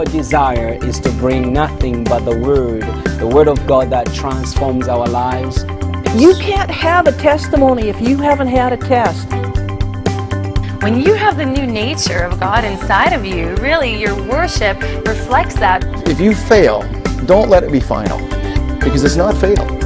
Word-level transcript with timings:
our 0.00 0.06
desire 0.06 0.78
is 0.82 0.98
to 0.98 1.10
bring 1.12 1.52
nothing 1.52 2.04
but 2.04 2.20
the 2.20 2.34
Word, 2.34 2.80
the 3.18 3.26
Word 3.26 3.48
of 3.48 3.66
God 3.66 3.90
that 3.90 4.10
transforms 4.14 4.88
our 4.88 5.06
lives. 5.06 5.64
You 6.16 6.34
can't 6.36 6.70
have 6.70 7.06
a 7.06 7.12
testimony 7.12 7.90
if 7.90 8.00
you 8.00 8.16
haven't 8.16 8.46
had 8.46 8.72
a 8.72 8.78
test. 8.78 9.28
When 10.82 11.02
you 11.02 11.12
have 11.12 11.36
the 11.36 11.44
new 11.44 11.66
nature 11.66 12.20
of 12.20 12.40
God 12.40 12.64
inside 12.64 13.12
of 13.12 13.26
you, 13.26 13.54
really 13.56 13.94
your 13.94 14.16
worship 14.26 14.80
reflects 15.06 15.56
that. 15.56 15.84
If 16.08 16.18
you 16.18 16.34
fail, 16.34 16.80
don't 17.26 17.50
let 17.50 17.62
it 17.62 17.70
be 17.70 17.80
final 17.80 18.18
because 18.78 19.04
it's 19.04 19.16
not 19.16 19.36
fatal. 19.36 19.79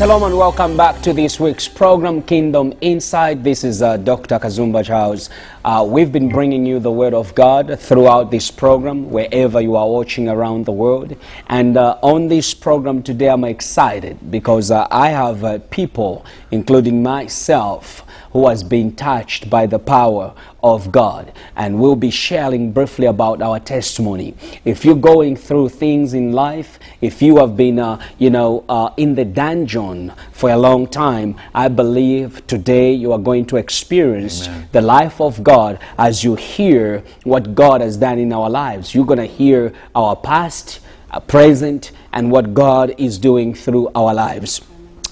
Shalom 0.00 0.22
and 0.22 0.38
welcome 0.38 0.78
back 0.78 1.02
to 1.02 1.12
this 1.12 1.38
week's 1.38 1.68
program, 1.68 2.22
Kingdom 2.22 2.72
Insight. 2.80 3.44
This 3.44 3.64
is 3.64 3.82
uh, 3.82 3.98
Dr. 3.98 4.38
Kazumba 4.38 4.82
Charles. 4.82 5.28
Uh, 5.62 5.86
we've 5.86 6.10
been 6.10 6.30
bringing 6.30 6.64
you 6.64 6.80
the 6.80 6.90
Word 6.90 7.12
of 7.12 7.34
God 7.34 7.78
throughout 7.78 8.30
this 8.30 8.50
program, 8.50 9.10
wherever 9.10 9.60
you 9.60 9.76
are 9.76 9.86
watching 9.86 10.26
around 10.26 10.64
the 10.64 10.72
world. 10.72 11.14
And 11.48 11.76
uh, 11.76 11.98
on 12.00 12.28
this 12.28 12.54
program 12.54 13.02
today, 13.02 13.28
I'm 13.28 13.44
excited 13.44 14.30
because 14.30 14.70
uh, 14.70 14.88
I 14.90 15.10
have 15.10 15.44
uh, 15.44 15.58
people, 15.70 16.24
including 16.50 17.02
myself, 17.02 18.06
who 18.32 18.48
has 18.48 18.62
been 18.62 18.94
touched 18.94 19.50
by 19.50 19.66
the 19.66 19.78
power 19.78 20.32
of 20.62 20.90
God. 20.92 21.32
And 21.56 21.78
we'll 21.78 21.96
be 21.96 22.10
sharing 22.10 22.72
briefly 22.72 23.06
about 23.06 23.42
our 23.42 23.60
testimony. 23.60 24.36
If 24.64 24.84
you're 24.84 24.94
going 24.94 25.36
through 25.36 25.70
things 25.70 26.14
in 26.14 26.32
life, 26.32 26.78
if 27.00 27.20
you 27.20 27.38
have 27.38 27.56
been, 27.56 27.78
uh, 27.78 28.02
you 28.18 28.30
know, 28.30 28.64
uh, 28.68 28.94
in 28.96 29.14
the 29.14 29.24
dungeon 29.24 30.12
for 30.40 30.48
a 30.48 30.56
long 30.56 30.86
time, 30.86 31.36
I 31.54 31.68
believe 31.68 32.46
today 32.46 32.94
you 32.94 33.12
are 33.12 33.18
going 33.18 33.44
to 33.46 33.58
experience 33.58 34.48
Amen. 34.48 34.68
the 34.72 34.80
life 34.80 35.20
of 35.20 35.44
God 35.44 35.78
as 35.98 36.24
you 36.24 36.34
hear 36.34 37.04
what 37.24 37.54
God 37.54 37.82
has 37.82 37.98
done 37.98 38.18
in 38.18 38.32
our 38.32 38.48
lives. 38.48 38.94
You're 38.94 39.04
going 39.04 39.18
to 39.18 39.26
hear 39.26 39.74
our 39.94 40.16
past, 40.16 40.80
uh, 41.10 41.20
present, 41.20 41.92
and 42.14 42.30
what 42.30 42.54
God 42.54 42.94
is 42.96 43.18
doing 43.18 43.52
through 43.52 43.90
our 43.94 44.14
lives. 44.14 44.62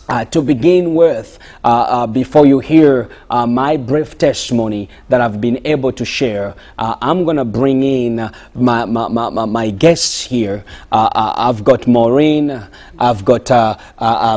Uh, 0.09 0.25
to 0.25 0.41
begin 0.41 0.95
with, 0.95 1.39
uh, 1.63 1.69
uh, 1.69 2.07
before 2.07 2.47
you 2.47 2.61
hear 2.61 3.11
uh, 3.29 3.47
my 3.47 3.77
brief 3.77 4.17
testimony 4.17 4.89
that 5.11 5.21
I've 5.21 5.39
been 5.39 5.61
able 5.67 5.93
to 5.93 6.05
share, 6.07 6.55
uh, 6.79 6.97
I'm 7.03 7.25
going 7.25 7.37
to 7.37 7.45
bring 7.45 7.83
in 7.83 8.31
my, 8.55 8.87
my, 8.87 9.09
my, 9.09 9.45
my- 9.45 9.69
guests 9.69 10.25
here. 10.25 10.65
Uh, 10.91 11.11
I've 11.37 11.63
got 11.63 11.87
Maureen, 11.87 12.67
I've 12.99 13.23
got 13.23 13.45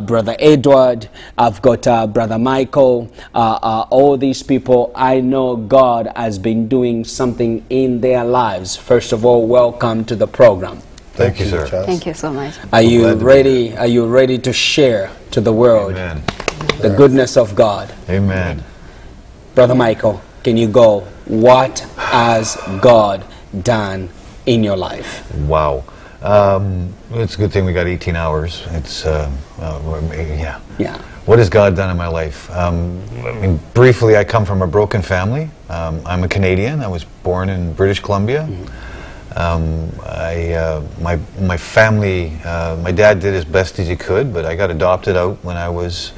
Brother 0.06 0.36
Edward, 0.40 1.08
I've 1.38 1.62
got 1.62 2.14
Brother 2.14 2.38
Michael. 2.38 3.10
All 3.34 4.18
these 4.18 4.44
people, 4.44 4.92
I 4.94 5.22
know 5.22 5.56
God 5.56 6.12
has 6.18 6.38
been 6.38 6.68
doing 6.68 7.06
something 7.06 7.66
in 7.70 8.02
their 8.02 8.26
lives. 8.26 8.76
First 8.76 9.14
of 9.14 9.24
all, 9.26 9.48
welcome 9.48 10.04
to 10.04 10.18
the 10.18 10.28
program. 10.28 10.82
Thank 11.14 11.40
you, 11.40 11.46
sir. 11.46 11.68
Thank 11.86 12.06
you 12.06 12.14
so 12.14 12.32
much. 12.32 12.56
Are 12.72 12.82
you 12.82 13.02
glad 13.02 13.12
to 13.12 13.18
be 13.18 13.26
ready? 13.26 13.78
Are 13.78 13.88
you 13.88 14.06
ready 14.08 14.38
to 14.40 14.54
share 14.54 15.12
to 15.32 15.42
the 15.42 15.52
world? 15.52 15.92
Amen. 15.92 16.24
the 16.80 16.90
goodness 16.90 17.38
of 17.38 17.54
God. 17.54 17.94
Amen. 18.10 18.64
Brother 19.56 19.76
Michael, 19.76 20.22
can 20.44 20.58
you 20.58 20.68
go? 20.68 21.02
What 21.26 21.80
has 21.98 22.56
God 22.82 23.26
done 23.64 24.10
in 24.46 24.64
your 24.64 24.78
life? 24.78 25.30
Wow. 25.36 25.84
Um, 26.22 26.94
it's 27.12 27.36
a 27.36 27.38
good 27.38 27.52
thing 27.52 27.66
we 27.66 27.74
got 27.74 27.88
18 27.88 28.16
hours. 28.16 28.64
It's, 28.72 29.06
uh, 29.06 29.32
uh, 29.60 30.02
yeah. 30.14 30.60
Yeah. 30.78 30.98
What 31.26 31.40
has 31.40 31.50
God 31.50 31.76
done 31.76 31.90
in 31.90 31.98
my 31.98 32.08
life? 32.08 32.50
Um, 32.52 33.02
I 33.24 33.34
mean, 33.34 33.60
briefly, 33.74 34.18
I 34.18 34.24
come 34.24 34.46
from 34.46 34.62
a 34.62 34.68
broken 34.68 35.02
family. 35.02 35.50
Um, 35.70 36.02
I'm 36.06 36.24
a 36.24 36.28
Canadian. 36.28 36.82
I 36.82 36.88
was 36.88 37.04
born 37.04 37.50
in 37.50 37.74
British 37.74 38.00
Columbia. 38.00 38.48
Um, 39.36 39.92
I, 40.06 40.54
uh, 40.54 40.84
my, 41.00 41.18
my 41.40 41.58
family, 41.58 42.34
uh, 42.44 42.78
my 42.82 42.92
dad 42.92 43.20
did 43.20 43.34
as 43.34 43.46
best 43.46 43.80
as 43.80 43.88
he 43.88 43.96
could, 43.96 44.34
but 44.34 44.46
I 44.46 44.56
got 44.56 44.72
adopted 44.72 45.16
out 45.16 45.38
when 45.44 45.58
I 45.58 45.70
was, 45.70 46.12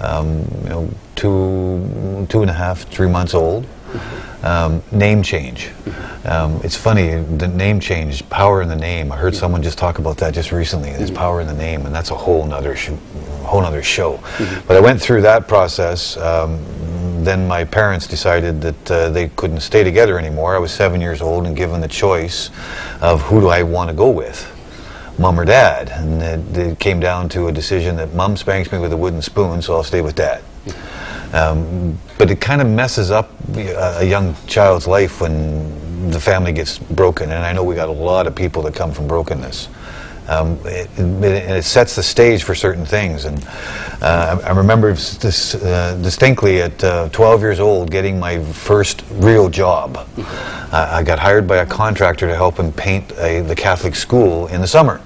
um, 0.00 0.46
you 0.62 0.68
know, 0.68 0.90
two, 1.16 2.26
two 2.28 2.42
and 2.42 2.50
a 2.50 2.54
half, 2.54 2.82
three 2.88 3.08
months 3.08 3.34
old. 3.34 3.66
Um, 4.42 4.82
name 4.92 5.22
change. 5.22 5.70
Um, 6.24 6.60
it's 6.62 6.76
funny, 6.76 7.14
the 7.22 7.48
name 7.48 7.80
change, 7.80 8.28
power 8.28 8.60
in 8.60 8.68
the 8.68 8.76
name. 8.76 9.10
I 9.10 9.16
heard 9.16 9.34
someone 9.34 9.62
just 9.62 9.78
talk 9.78 9.98
about 9.98 10.18
that 10.18 10.34
just 10.34 10.52
recently. 10.52 10.90
There's 10.92 11.10
power 11.10 11.40
in 11.40 11.46
the 11.46 11.54
name, 11.54 11.86
and 11.86 11.94
that's 11.94 12.10
a 12.10 12.14
whole 12.14 12.44
nother, 12.44 12.76
sh- 12.76 12.90
whole 13.42 13.62
nother 13.62 13.82
show. 13.82 14.20
But 14.66 14.76
I 14.76 14.80
went 14.80 15.00
through 15.00 15.22
that 15.22 15.48
process. 15.48 16.16
Then 17.24 17.48
my 17.48 17.64
parents 17.64 18.06
decided 18.06 18.60
that 18.60 18.90
uh, 18.90 19.08
they 19.10 19.28
couldn't 19.30 19.60
stay 19.60 19.82
together 19.82 20.18
anymore. 20.18 20.54
I 20.54 20.58
was 20.58 20.72
seven 20.72 21.00
years 21.00 21.22
old 21.22 21.46
and 21.46 21.56
given 21.56 21.80
the 21.80 21.88
choice 21.88 22.50
of 23.00 23.22
who 23.22 23.40
do 23.40 23.48
I 23.48 23.62
want 23.62 23.90
to 23.90 23.96
go 23.96 24.10
with 24.10 24.50
mom 25.18 25.38
or 25.38 25.44
dad. 25.44 25.90
And 25.90 26.22
it, 26.22 26.58
it 26.58 26.78
came 26.78 27.00
down 27.00 27.28
to 27.30 27.48
a 27.48 27.52
decision 27.52 27.96
that 27.96 28.14
mom 28.14 28.36
spanks 28.36 28.72
me 28.72 28.78
with 28.78 28.92
a 28.92 28.96
wooden 28.96 29.22
spoon, 29.22 29.62
so 29.62 29.74
I'll 29.74 29.84
stay 29.84 30.00
with 30.00 30.16
dad. 30.16 30.42
Um, 31.32 31.98
but 32.18 32.30
it 32.30 32.40
kind 32.40 32.60
of 32.60 32.68
messes 32.68 33.10
up 33.10 33.30
a, 33.56 34.00
a 34.00 34.04
young 34.04 34.36
child's 34.46 34.86
life 34.86 35.20
when 35.20 36.10
the 36.10 36.20
family 36.20 36.52
gets 36.52 36.78
broken. 36.78 37.32
And 37.32 37.44
I 37.44 37.52
know 37.52 37.64
we 37.64 37.74
got 37.74 37.88
a 37.88 37.92
lot 37.92 38.26
of 38.26 38.34
people 38.34 38.62
that 38.62 38.74
come 38.74 38.92
from 38.92 39.08
brokenness. 39.08 39.68
Um, 40.28 40.58
it, 40.64 40.88
it, 40.98 41.64
sets 41.64 41.96
the 41.96 42.02
stage 42.02 42.44
for 42.44 42.54
certain 42.54 42.86
things. 42.86 43.26
And 43.26 43.44
uh, 44.00 44.40
I, 44.44 44.50
remember 44.52 44.92
this, 44.94 45.54
uh, 45.54 45.98
distinctly 46.02 46.62
at 46.62 46.82
uh, 46.82 47.08
12 47.10 47.40
years 47.40 47.60
old 47.60 47.90
getting 47.90 48.18
my 48.18 48.42
first 48.42 49.04
real 49.12 49.50
job. 49.50 50.08
I 50.72 51.02
got 51.02 51.18
hired 51.18 51.46
by 51.46 51.58
a 51.58 51.66
contractor 51.66 52.26
to 52.26 52.34
help 52.34 52.58
him 52.58 52.72
paint 52.72 53.12
a, 53.18 53.42
the 53.42 53.54
Catholic 53.54 53.94
school 53.94 54.46
in 54.48 54.60
the 54.60 54.66
summer. 54.66 55.00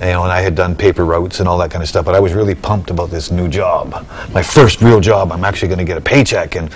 You 0.00 0.06
know, 0.06 0.22
and 0.22 0.32
I 0.32 0.40
had 0.40 0.54
done 0.54 0.74
paper 0.74 1.04
routes 1.04 1.40
and 1.40 1.48
all 1.48 1.58
that 1.58 1.70
kind 1.70 1.82
of 1.82 1.88
stuff, 1.88 2.06
but 2.06 2.14
I 2.14 2.20
was 2.20 2.32
really 2.32 2.54
pumped 2.54 2.90
about 2.90 3.10
this 3.10 3.30
new 3.30 3.48
job, 3.48 4.06
my 4.32 4.42
first 4.42 4.80
real 4.80 4.98
job. 4.98 5.30
I'm 5.30 5.44
actually 5.44 5.68
going 5.68 5.78
to 5.78 5.84
get 5.84 5.98
a 5.98 6.00
paycheck, 6.00 6.56
and 6.56 6.72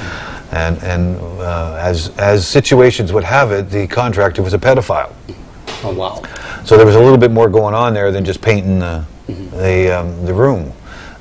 and 0.52 0.76
and 0.82 1.16
uh, 1.40 1.78
as 1.80 2.10
as 2.18 2.46
situations 2.46 3.14
would 3.14 3.24
have 3.24 3.50
it, 3.50 3.70
the 3.70 3.86
contractor 3.86 4.42
was 4.42 4.52
a 4.52 4.58
pedophile. 4.58 5.14
Oh, 5.82 5.94
wow. 5.94 6.22
So 6.64 6.76
there 6.78 6.86
was 6.86 6.94
a 6.96 7.00
little 7.00 7.18
bit 7.18 7.30
more 7.30 7.48
going 7.50 7.74
on 7.74 7.92
there 7.92 8.10
than 8.10 8.24
just 8.24 8.40
painting 8.40 8.78
the 8.78 9.04
the, 9.26 10.00
um, 10.00 10.26
the 10.26 10.34
room, 10.34 10.72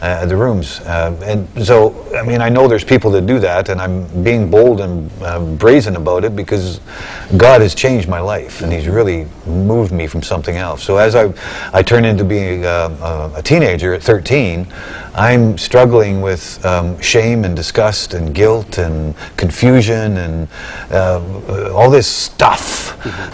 uh, 0.04 0.26
the 0.26 0.36
rooms. 0.36 0.82
Uh, 0.82 1.18
and 1.24 1.66
so, 1.66 2.14
I 2.14 2.24
mean, 2.24 2.42
I 2.42 2.50
know 2.50 2.68
there's 2.68 2.84
people 2.84 3.10
that 3.12 3.26
do 3.26 3.40
that, 3.40 3.70
and 3.70 3.80
I'm 3.80 4.06
being 4.22 4.52
bold 4.52 4.82
and 4.82 5.10
uh, 5.22 5.40
brazen 5.56 5.96
about 5.96 6.26
it 6.26 6.36
because 6.36 6.82
God 7.38 7.62
has 7.62 7.74
changed 7.74 8.10
my 8.10 8.20
life, 8.20 8.62
and 8.62 8.74
He's 8.74 8.90
really 8.90 9.28
moved 9.46 9.94
me 9.94 10.08
from 10.08 10.22
something 10.22 10.58
else. 10.58 10.84
So 10.84 10.98
as 10.98 11.16
I 11.16 11.34
I 11.72 11.82
turn 11.84 12.04
into 12.04 12.26
being 12.26 12.66
uh, 12.66 13.32
a 13.34 13.42
teenager 13.42 13.94
at 13.94 14.04
13, 14.04 14.68
I'm 15.16 15.58
struggling 15.58 16.22
with 16.22 16.64
um, 16.66 17.00
shame 17.00 17.46
and 17.46 17.56
disgust 17.56 18.14
and 18.14 18.34
guilt 18.34 18.80
and 18.80 19.16
confusion 19.38 20.18
and 20.18 20.48
uh, 20.92 21.72
all 21.74 21.90
this 21.90 22.08
stuff 22.08 22.84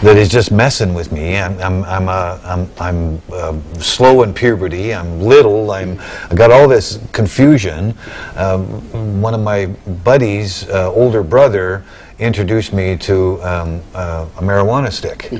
that 0.02 0.16
is 0.16 0.28
just 0.28 0.50
messing 0.52 0.94
with 0.94 1.10
me. 1.10 1.38
I'm 1.38 1.58
I'm 1.60 1.84
I'm, 1.84 2.08
uh, 2.08 2.38
I'm, 2.44 2.70
I'm 2.78 3.22
uh, 3.32 3.58
slow 3.80 4.22
in 4.22 4.34
puberty. 4.34 4.94
I'm 4.94 5.20
little. 5.20 5.70
I'm 5.70 5.98
I 6.30 6.34
got 6.34 6.50
all 6.50 6.59
this 6.66 6.98
confusion. 7.12 7.94
Um, 8.36 9.20
one 9.20 9.34
of 9.34 9.40
my 9.40 9.66
buddies, 10.04 10.68
uh, 10.68 10.92
older 10.92 11.22
brother, 11.22 11.84
introduced 12.18 12.72
me 12.72 12.96
to 12.98 13.42
um, 13.42 13.82
uh, 13.94 14.26
a 14.36 14.42
marijuana 14.42 14.92
stick. 14.92 15.30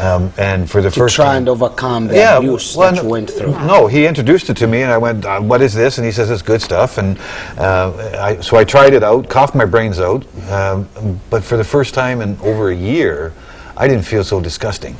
Um, 0.00 0.32
and 0.38 0.70
for 0.70 0.80
the 0.80 0.90
To 0.90 1.00
first 1.00 1.16
try 1.16 1.26
time, 1.26 1.36
and 1.38 1.48
overcome 1.48 2.06
the 2.06 2.14
yeah, 2.14 2.36
abuse 2.36 2.76
well, 2.76 2.92
that 2.92 3.02
you 3.02 3.08
went 3.08 3.30
through. 3.30 3.50
No, 3.66 3.88
he 3.88 4.06
introduced 4.06 4.48
it 4.48 4.56
to 4.58 4.68
me, 4.68 4.82
and 4.82 4.92
I 4.92 4.98
went, 4.98 5.24
uh, 5.24 5.40
"What 5.40 5.60
is 5.60 5.74
this?" 5.74 5.98
And 5.98 6.04
he 6.04 6.12
says, 6.12 6.30
"It's 6.30 6.42
good 6.42 6.62
stuff." 6.62 6.98
And 6.98 7.18
uh, 7.58 7.92
I, 8.20 8.40
so 8.40 8.56
I 8.56 8.64
tried 8.64 8.92
it 8.94 9.02
out, 9.02 9.28
coughed 9.28 9.56
my 9.56 9.64
brains 9.64 9.98
out. 9.98 10.24
Um, 10.50 10.88
but 11.30 11.42
for 11.42 11.56
the 11.56 11.64
first 11.64 11.94
time 11.94 12.20
in 12.20 12.38
over 12.42 12.70
a 12.70 12.76
year, 12.76 13.32
I 13.76 13.88
didn't 13.88 14.04
feel 14.04 14.22
so 14.22 14.40
disgusting. 14.40 14.94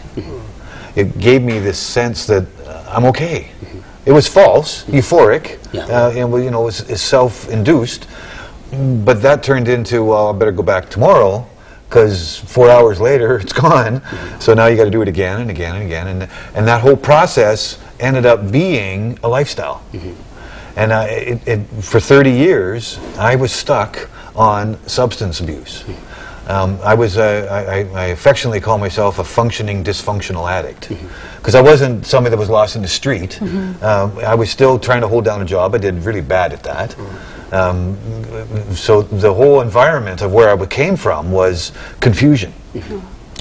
It 0.97 1.19
gave 1.21 1.43
me 1.43 1.61
this 1.61 1.79
sense 1.79 2.27
that 2.27 2.47
I'm 2.89 3.05
okay. 3.05 3.51
It 4.09 4.13
was 4.13 4.27
false, 4.27 4.85
euphoric, 4.85 5.59
Yeah. 5.71 5.85
uh, 5.85 6.13
and 6.17 6.33
well, 6.33 6.43
you 6.43 6.51
know, 6.51 6.67
it's, 6.67 6.81
it's 6.89 7.03
self-induced. 7.03 8.07
But 9.05 9.21
that 9.21 9.43
turned 9.43 9.69
into, 9.69 10.03
well, 10.03 10.31
I 10.31 10.33
better 10.33 10.51
go 10.51 10.63
back 10.63 10.89
tomorrow 10.89 11.47
because 11.91 12.37
four 12.39 12.71
hours 12.71 13.01
later 13.03 13.37
it's 13.43 13.53
gone. 13.53 14.01
So 14.41 14.55
now 14.55 14.65
you 14.67 14.79
got 14.79 14.85
to 14.85 14.91
do 14.91 15.03
it 15.03 15.09
again 15.09 15.43
and 15.43 15.51
again 15.51 15.75
and 15.77 15.85
again, 15.85 16.07
and 16.09 16.31
and 16.55 16.67
that 16.67 16.81
whole 16.81 16.97
process 16.97 17.79
ended 18.01 18.25
up 18.25 18.51
being 18.51 19.19
a 19.23 19.29
lifestyle. 19.29 19.83
And 20.75 20.91
I, 20.91 21.05
it, 21.09 21.49
it, 21.49 21.61
for 21.83 22.01
30 22.01 22.31
years, 22.31 22.99
I 23.19 23.37
was 23.37 23.53
stuck 23.53 24.09
on 24.35 24.79
substance 24.89 25.41
abuse. 25.41 25.85
Um, 26.49 26.79
I 26.83 26.95
was, 26.95 27.19
uh, 27.19 27.47
I, 27.51 27.81
I- 27.81 28.03
I 28.03 28.05
affectionately 28.07 28.61
call 28.61 28.79
myself 28.79 29.19
a 29.19 29.25
functioning 29.25 29.85
dysfunctional 29.85 30.51
addict. 30.51 30.89
Because 31.37 31.55
I 31.55 31.61
wasn't 31.61 32.07
somebody 32.07 32.31
that 32.35 32.39
was 32.39 32.49
lost 32.51 32.75
in 32.77 32.83
the 32.83 32.89
street. 32.89 33.41
Um, 33.43 34.19
I 34.19 34.35
was 34.35 34.51
still 34.51 34.79
trying 34.79 35.03
to 35.03 35.09
hold 35.09 35.25
down 35.25 35.43
a 35.43 35.45
job. 35.45 35.75
I 35.75 35.79
did 35.79 35.95
really 36.05 36.21
bad 36.23 36.53
at 36.53 36.63
that. 36.65 36.97
Um, 37.53 37.97
so 38.75 39.03
the 39.03 39.33
whole 39.33 39.61
environment 39.63 40.21
of 40.23 40.33
where 40.33 40.49
I 40.51 40.67
came 40.67 40.97
from 40.97 41.31
was 41.31 41.73
confusion. 42.01 42.53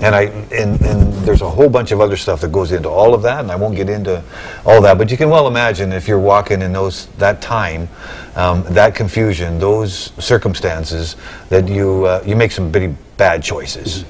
And 0.02 0.14
I 0.14 0.24
and, 0.52 0.80
and 0.82 1.14
there's 1.26 1.42
a 1.42 1.50
whole 1.50 1.70
bunch 1.70 1.92
of 1.92 2.00
other 2.00 2.18
stuff 2.18 2.42
that 2.42 2.52
goes 2.52 2.72
into 2.72 2.88
all 2.90 3.14
of 3.16 3.24
that, 3.24 3.40
and 3.40 3.52
I 3.52 3.56
won't 3.56 3.76
get 3.76 3.90
into 3.90 4.24
all 4.66 4.82
that. 4.82 4.98
But 4.98 5.10
you 5.10 5.18
can 5.18 5.30
well 5.30 5.48
imagine 5.48 5.92
if 5.92 6.08
you're 6.08 6.20
walking 6.20 6.62
in 6.62 6.72
those 6.72 7.08
that 7.18 7.42
time, 7.42 7.90
um, 8.36 8.64
that 8.70 8.94
confusion, 8.94 9.58
those 9.58 10.12
circumstances, 10.24 11.16
that 11.50 11.68
you 11.68 12.06
uh, 12.06 12.24
you 12.26 12.36
make 12.36 12.52
some 12.52 12.72
pretty 12.72 12.96
bad 13.18 13.42
choices, 13.42 14.06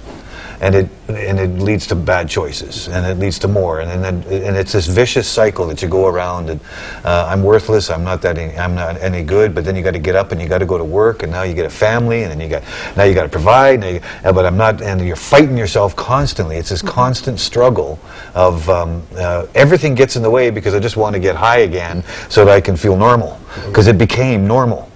and 0.60 0.76
it 0.76 0.90
and 1.10 1.40
it 1.40 1.62
leads 1.62 1.88
to 1.88 1.96
bad 1.96 2.28
choices, 2.28 2.88
and 2.90 3.06
it 3.06 3.18
leads 3.18 3.40
to 3.40 3.48
more, 3.48 3.80
and 3.80 3.90
and, 3.90 4.04
then, 4.04 4.44
and 4.44 4.58
it's 4.58 4.74
this 4.74 4.88
vicious 4.88 5.28
cycle 5.28 5.68
that 5.68 5.82
you 5.82 5.88
go 5.88 6.08
around. 6.08 6.50
And 6.50 6.60
uh, 7.04 7.28
I'm 7.30 7.44
worthless. 7.44 7.90
I'm 7.90 8.04
not 8.04 8.22
that. 8.22 8.38
Any, 8.38 8.58
I'm 8.58 8.76
not 8.76 9.02
any 9.02 9.24
good. 9.24 9.56
But 9.56 9.66
then 9.66 9.76
you 9.76 9.84
got 9.84 9.92
to 9.92 10.00
get 10.00 10.16
up 10.16 10.32
and 10.32 10.42
you 10.42 10.48
got 10.48 10.60
to 10.60 10.66
go 10.66 10.78
to 10.78 10.84
work, 10.84 11.24
and 11.24 11.32
now 11.32 11.44
you 11.44 11.54
get 11.54 11.66
a 11.66 11.70
family, 11.70 12.24
and 12.24 12.32
then 12.32 12.40
you 12.40 12.50
got 12.50 12.64
now 12.96 13.04
you 13.04 13.14
got 13.14 13.24
to 13.24 13.30
provide. 13.30 13.80
Now 13.80 13.88
you, 13.88 14.02
uh, 14.24 14.34
but 14.34 14.46
I'm 14.46 14.58
not, 14.58 14.82
and 14.82 15.06
you're 15.06 15.16
fighting 15.16 15.58
yourself 15.58 15.96
constantly. 15.96 16.58
It's 16.58 16.70
this 16.70 16.82
constant 16.82 17.40
struggle 17.40 18.00
of 18.36 18.70
um, 18.70 19.04
uh, 19.16 19.48
everything 19.56 19.96
gets 19.96 20.16
in 20.16 20.24
the 20.24 20.30
way 20.30 20.50
because 20.50 20.74
I 20.74 20.80
just 20.80 20.98
want 20.98 21.14
to 21.16 21.20
get 21.20 21.36
high 21.36 21.60
again 21.60 22.04
so 22.30 22.46
that 22.46 22.52
I 22.52 22.62
can 22.62 22.76
feel 22.76 22.98
normal 22.98 23.40
because 23.66 23.88
it 23.88 23.98
became 23.98 24.48
normal. 24.48 24.92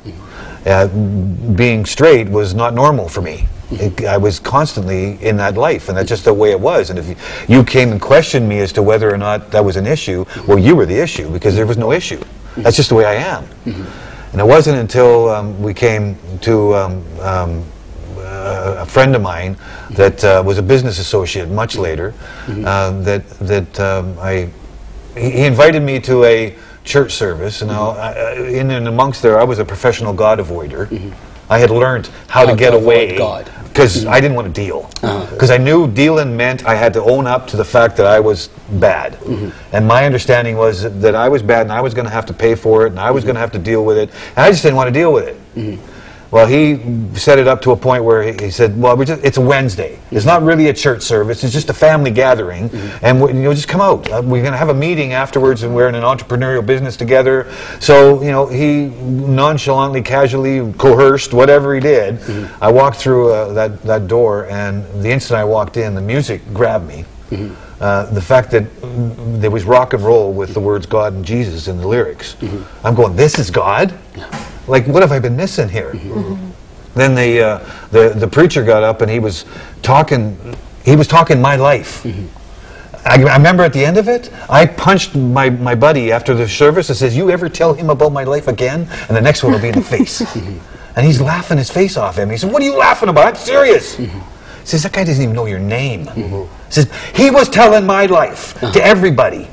Uh, 0.66 0.88
being 1.56 1.86
straight 1.86 2.30
was 2.30 2.54
not 2.54 2.74
normal 2.76 3.10
for 3.10 3.22
me. 3.22 3.48
It, 3.72 4.06
I 4.06 4.18
was 4.18 4.40
constantly 4.40 5.22
in 5.24 5.38
that 5.38 5.56
life, 5.56 5.88
and 5.90 5.98
that's 5.98 6.10
just 6.10 6.26
the 6.26 6.34
way 6.34 6.52
it 6.52 6.60
was. 6.60 6.90
And 6.90 7.00
if 7.00 7.08
you, 7.08 7.16
you 7.48 7.64
came 7.64 7.92
and 7.92 8.02
questioned 8.02 8.48
me 8.48 8.60
as 8.60 8.72
to 8.74 8.84
whether 8.84 9.14
or 9.14 9.18
not 9.18 9.52
that 9.52 9.64
was 9.64 9.76
an 9.78 9.88
issue, 9.88 10.26
well, 10.48 10.60
you 10.60 10.76
were 10.76 10.86
the 10.86 11.00
issue 11.00 11.30
because 11.32 11.56
there 11.56 11.66
was 11.66 11.78
no 11.78 11.92
issue. 11.92 12.22
That's 12.58 12.76
just 12.76 12.90
the 12.90 12.96
way 12.96 13.06
I 13.06 13.14
am. 13.16 13.46
And 14.34 14.40
it 14.42 14.46
wasn't 14.46 14.78
until 14.78 15.30
um, 15.30 15.62
we 15.62 15.74
came 15.74 16.18
to 16.42 16.76
um, 16.76 17.04
um, 17.20 17.64
uh, 18.18 18.78
a 18.80 18.86
friend 18.86 19.16
of 19.16 19.22
mine 19.22 19.58
that 19.92 20.24
uh, 20.24 20.42
was 20.46 20.58
a 20.58 20.64
business 20.64 21.00
associate 21.00 21.50
much 21.50 21.76
later 21.78 22.14
um, 22.66 23.04
that 23.04 23.28
that 23.40 23.80
um, 23.80 24.18
I 24.20 24.50
he 25.16 25.44
invited 25.46 25.82
me 25.82 26.00
to 26.02 26.24
a 26.24 26.56
church 26.86 27.12
service, 27.14 27.62
and 27.62 27.70
now 27.72 27.90
I- 27.92 28.34
in 28.36 28.72
and 28.72 28.88
amongst 28.88 29.22
there, 29.22 29.40
I 29.40 29.44
was 29.44 29.60
a 29.60 29.66
professional 29.66 30.14
God 30.14 30.40
avoider. 30.40 30.88
I 31.50 31.58
had 31.60 31.70
learned 31.70 32.08
how, 32.30 32.42
How 32.42 32.46
to 32.46 32.56
get 32.56 32.72
to 32.72 32.78
away 32.78 33.18
God. 33.18 33.52
Because 33.72 34.06
I 34.06 34.20
didn't 34.20 34.36
want 34.36 34.54
to 34.54 34.62
deal. 34.62 34.90
Uh-huh. 35.02 35.26
Because 35.32 35.50
I 35.50 35.58
knew 35.58 35.90
dealing 35.90 36.36
meant 36.36 36.66
I 36.66 36.76
had 36.76 36.94
to 36.94 37.04
own 37.04 37.26
up 37.26 37.48
to 37.48 37.58
the 37.58 37.64
fact 37.64 37.96
that 37.98 38.06
I 38.06 38.20
was 38.20 38.50
bad. 38.74 39.14
Mm-hmm. 39.14 39.76
And 39.76 39.88
my 39.88 40.06
understanding 40.06 40.58
was 40.58 40.84
that, 40.84 41.02
that 41.02 41.16
I 41.16 41.30
was 41.30 41.42
bad 41.42 41.62
and 41.62 41.72
I 41.72 41.82
was 41.82 41.94
going 41.94 42.06
to 42.06 42.12
have 42.12 42.26
to 42.28 42.34
pay 42.34 42.56
for 42.56 42.86
it 42.86 42.92
and 42.92 43.00
I 43.00 43.12
was 43.12 43.22
mm-hmm. 43.22 43.28
going 43.28 43.36
to 43.36 43.42
have 43.42 43.52
to 43.54 43.60
deal 43.60 43.86
with 43.86 43.98
it. 43.98 44.10
And 44.36 44.40
I 44.40 44.52
just 44.52 44.62
didn't 44.64 44.76
want 44.76 44.88
to 44.88 44.94
deal 44.94 45.14
with 45.14 45.28
it. 45.28 45.38
Mm-hmm. 45.56 45.91
Well, 46.32 46.48
he 46.48 46.80
set 47.18 47.40
it 47.40 47.48
up 47.48 47.62
to 47.64 47.72
a 47.72 47.76
point 47.76 48.06
where 48.06 48.24
he, 48.24 48.46
he 48.46 48.52
said, 48.52 48.80
"Well, 48.80 48.96
we're 48.96 49.04
just, 49.04 49.22
it's 49.22 49.38
a 49.38 49.42
Wednesday. 49.42 50.00
It's 50.12 50.26
not 50.26 50.44
really 50.44 50.70
a 50.70 50.74
church 50.74 51.02
service. 51.02 51.44
It's 51.44 51.52
just 51.52 51.70
a 51.70 51.74
family 51.74 52.10
gathering, 52.10 52.70
and 53.02 53.22
we, 53.22 53.34
you 53.34 53.42
know, 53.42 53.54
just 53.54 53.68
come 53.68 53.82
out. 53.82 54.10
Uh, 54.10 54.22
we're 54.24 54.42
going 54.42 54.54
to 54.54 54.58
have 54.58 54.70
a 54.70 54.74
meeting 54.74 55.12
afterwards, 55.12 55.64
and 55.64 55.76
we're 55.76 55.90
in 55.90 55.96
an 55.96 56.04
entrepreneurial 56.04 56.66
business 56.66 56.96
together." 56.96 57.52
So, 57.82 58.22
you 58.24 58.32
know, 58.32 58.48
he 58.48 58.86
nonchalantly, 58.86 60.02
casually 60.04 60.72
coerced 60.74 61.34
whatever 61.34 61.76
he 61.76 61.82
did. 61.82 62.20
I 62.62 62.72
walked 62.72 62.98
through 62.98 63.34
uh, 63.34 63.54
that 63.54 63.82
that 63.84 64.08
door, 64.08 64.46
and 64.50 64.86
the 65.04 65.12
instant 65.12 65.38
I 65.38 65.44
walked 65.44 65.76
in, 65.76 65.96
the 65.96 66.02
music 66.02 66.42
grabbed 66.54 66.88
me. 66.88 67.04
Uh, 67.82 68.06
the 68.12 68.22
fact 68.22 68.52
that 68.52 68.64
there 69.42 69.52
was 69.52 69.66
rock 69.66 69.94
and 69.94 70.04
roll 70.04 70.32
with 70.32 70.54
the 70.54 70.60
words 70.62 70.86
God 70.86 71.14
and 71.14 71.26
Jesus 71.26 71.68
in 71.68 71.78
the 71.78 71.88
lyrics. 71.88 72.38
I'm 72.86 72.94
going, 72.96 73.16
this 73.16 73.38
is 73.40 73.50
God? 73.50 73.98
Like, 74.68 74.88
what 74.88 75.02
have 75.02 75.12
I 75.12 75.20
been 75.20 75.36
missing 75.36 75.70
here? 75.70 75.94
Then 76.94 77.16
the, 77.16 77.42
uh, 77.42 77.88
the, 77.92 78.10
the 78.10 78.28
preacher 78.28 78.64
got 78.64 78.84
up 78.84 79.02
and 79.02 79.10
he 79.10 79.20
was 79.20 79.46
talking, 79.82 80.56
he 80.84 80.96
was 80.96 81.08
talking 81.08 81.42
my 81.42 81.56
life. 81.56 82.06
I, 83.06 83.24
I 83.24 83.36
remember 83.38 83.64
at 83.64 83.74
the 83.74 83.84
end 83.84 83.98
of 83.98 84.08
it, 84.08 84.32
I 84.50 84.66
punched 84.66 85.16
my, 85.16 85.50
my 85.50 85.74
buddy 85.74 86.12
after 86.12 86.34
the 86.34 86.48
service 86.48 86.90
and 86.90 86.98
says, 86.98 87.16
you 87.16 87.32
ever 87.32 87.50
tell 87.50 87.74
him 87.74 87.90
about 87.90 88.12
my 88.12 88.24
life 88.24 88.48
again? 88.48 88.88
And 89.08 89.18
the 89.18 89.22
next 89.22 89.44
one 89.44 89.54
will 89.54 89.62
be 89.62 89.70
in 89.70 89.76
the 89.76 89.82
face. 89.82 90.22
and 90.96 91.06
he's 91.06 91.22
laughing 91.22 91.58
his 91.58 91.70
face 91.70 91.98
off 91.98 92.18
at 92.20 92.28
me. 92.28 92.34
He 92.34 92.38
said, 92.38 92.52
what 92.52 92.62
are 92.62 92.66
you 92.66 92.78
laughing 92.78 93.10
about? 93.10 93.28
I'm 93.28 93.36
serious. 93.36 94.00
He 94.62 94.68
says, 94.68 94.84
that 94.84 94.94
guy 94.94 95.04
doesn't 95.04 95.24
even 95.24 95.36
know 95.36 95.48
your 95.48 95.60
name. 95.60 96.06
He 96.68 96.76
says, 96.76 96.92
he 97.16 97.32
was 97.32 97.50
telling 97.50 97.86
my 97.86 98.06
life 98.06 98.58
to 98.60 98.82
everybody. 98.82 99.50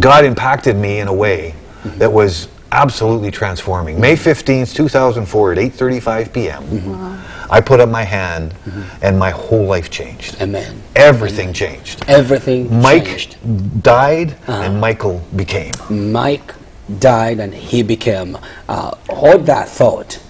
God 0.00 0.24
impacted 0.26 0.76
me 0.76 0.98
in 0.98 1.08
a 1.08 1.14
way 1.14 1.54
that 1.84 2.12
was 2.12 2.48
absolutely 2.72 3.30
transforming. 3.30 4.00
May 4.00 4.16
15th, 4.16 4.74
2004 4.74 5.52
at 5.52 5.58
8:35 5.58 6.32
p.m. 6.32 7.22
I 7.48 7.60
put 7.60 7.78
up 7.80 7.88
my 7.88 8.02
hand 8.02 8.54
and 9.02 9.18
my 9.18 9.30
whole 9.30 9.66
life 9.66 9.88
changed. 9.90 10.40
Amen. 10.42 10.82
Everything 10.96 11.52
changed. 11.52 12.04
Everything 12.08 12.80
Mike 12.82 13.04
changed. 13.06 13.82
died 13.82 14.36
and 14.48 14.80
Michael 14.80 15.22
became. 15.36 15.72
Mike 15.90 16.54
died 16.98 17.38
and 17.40 17.54
he 17.54 17.82
became. 17.82 18.36
Uh, 18.68 18.96
hold 19.08 19.46
that 19.46 19.68
thought 19.68 20.20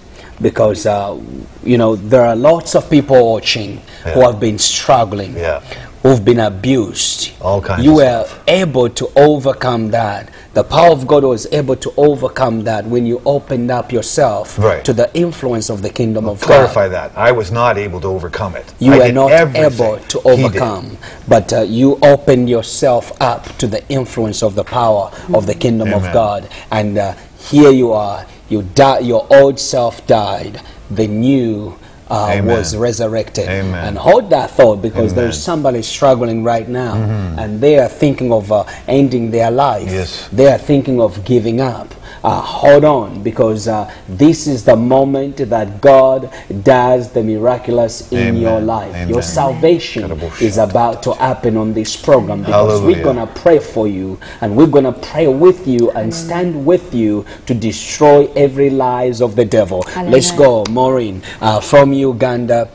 because, 0.41 0.85
uh, 0.85 1.19
you 1.63 1.77
know, 1.77 1.95
there 1.95 2.25
are 2.25 2.35
lots 2.35 2.75
of 2.75 2.87
people 2.89 3.33
watching 3.33 3.81
who 4.13 4.21
have 4.21 4.39
been 4.39 4.59
struggling, 4.59 5.35
Yeah. 5.35 5.61
Who've 6.07 6.23
been 6.23 6.39
abused. 6.39 7.31
All 7.41 7.61
kinds 7.61 7.83
You 7.83 7.95
were 7.95 8.25
able 8.47 8.89
to 8.89 9.09
overcome 9.15 9.91
that. 9.91 10.29
The 10.53 10.63
power 10.63 10.91
of 10.91 11.05
God 11.05 11.23
was 11.23 11.45
able 11.51 11.75
to 11.75 11.93
overcome 11.97 12.63
that 12.63 12.85
when 12.85 13.05
you 13.05 13.21
opened 13.25 13.69
up 13.69 13.91
yourself 13.91 14.57
Right. 14.57 14.83
to 14.85 14.93
the 14.93 15.13
influence 15.13 15.69
of 15.69 15.81
the 15.81 15.89
kingdom 15.89 16.27
of 16.29 16.39
God. 16.39 16.47
Clarify 16.47 16.87
that. 16.87 17.11
I 17.15 17.31
was 17.33 17.51
not 17.51 17.77
able 17.77 17.99
to 18.01 18.07
overcome 18.07 18.55
it. 18.55 18.73
You 18.79 18.93
I 18.93 18.97
were 18.99 19.11
not 19.11 19.31
able 19.55 19.97
to 19.97 20.21
overcome, 20.23 20.97
but 21.27 21.51
uh, 21.51 21.61
you 21.61 21.99
opened 22.01 22.49
yourself 22.49 23.11
up 23.21 23.57
to 23.57 23.67
the 23.67 23.87
influence 23.89 24.41
of 24.41 24.55
the 24.55 24.63
power 24.63 25.11
of 25.33 25.45
the 25.45 25.55
kingdom 25.55 25.93
of 25.93 26.03
God. 26.13 26.49
And 26.71 26.97
uh, 26.97 27.15
here 27.37 27.71
you 27.71 27.91
are. 27.91 28.25
You 28.49 28.61
die, 28.61 28.99
your 28.99 29.27
old 29.29 29.59
self 29.59 30.07
died. 30.07 30.61
The 30.89 31.07
new 31.07 31.77
uh, 32.09 32.41
was 32.43 32.75
resurrected. 32.75 33.47
Amen. 33.47 33.85
And 33.87 33.97
hold 33.97 34.29
that 34.29 34.51
thought 34.51 34.81
because 34.81 35.13
there's 35.13 35.25
Amen. 35.25 35.31
Mm-hmm. 35.31 35.51
somebody 35.51 35.81
struggling 35.81 36.43
right 36.43 36.67
now, 36.67 36.95
and 37.37 37.59
they 37.61 37.79
are 37.79 37.89
thinking 37.89 38.31
of 38.31 38.51
uh, 38.51 38.63
ending 38.87 39.31
their 39.31 39.51
life. 39.51 39.89
Yes. 39.89 40.27
They 40.29 40.47
are 40.47 40.57
thinking 40.57 41.01
of 41.01 41.23
giving 41.25 41.61
up. 41.61 41.93
Uh, 42.23 42.41
hold 42.41 42.83
on, 42.83 43.23
because 43.23 43.67
uh, 43.67 43.91
this 44.07 44.47
is 44.47 44.63
the 44.63 44.75
moment 44.75 45.37
that 45.37 45.81
God 45.81 46.31
does 46.63 47.11
the 47.11 47.23
miraculous 47.23 48.11
in 48.11 48.29
Amen. 48.29 48.41
your 48.41 48.59
life. 48.59 49.09
Your 49.09 49.21
salvation 49.21 50.03
Karabosh. 50.03 50.41
is 50.41 50.57
about 50.57 51.03
to 51.03 51.13
happen 51.13 51.57
on 51.57 51.73
this 51.73 51.95
program 51.95 52.41
because 52.41 52.81
we're 52.81 53.03
going 53.03 53.17
to 53.17 53.27
pray 53.41 53.59
for 53.59 53.87
you 53.87 54.19
and 54.41 54.55
we're 54.55 54.67
going 54.67 54.85
to 54.85 54.93
pray 54.93 55.27
with 55.27 55.67
you 55.67 55.91
and 55.91 56.13
stand 56.13 56.65
with 56.65 56.93
you 56.93 57.25
to 57.45 57.53
destroy 57.53 58.25
every 58.35 58.69
lies 58.69 59.21
of 59.21 59.35
the 59.35 59.45
devil. 59.45 59.83
Let's 59.95 60.31
go, 60.31 60.63
Maureen, 60.69 61.23
uh, 61.41 61.59
from 61.59 61.93
Uganda. 61.93 62.69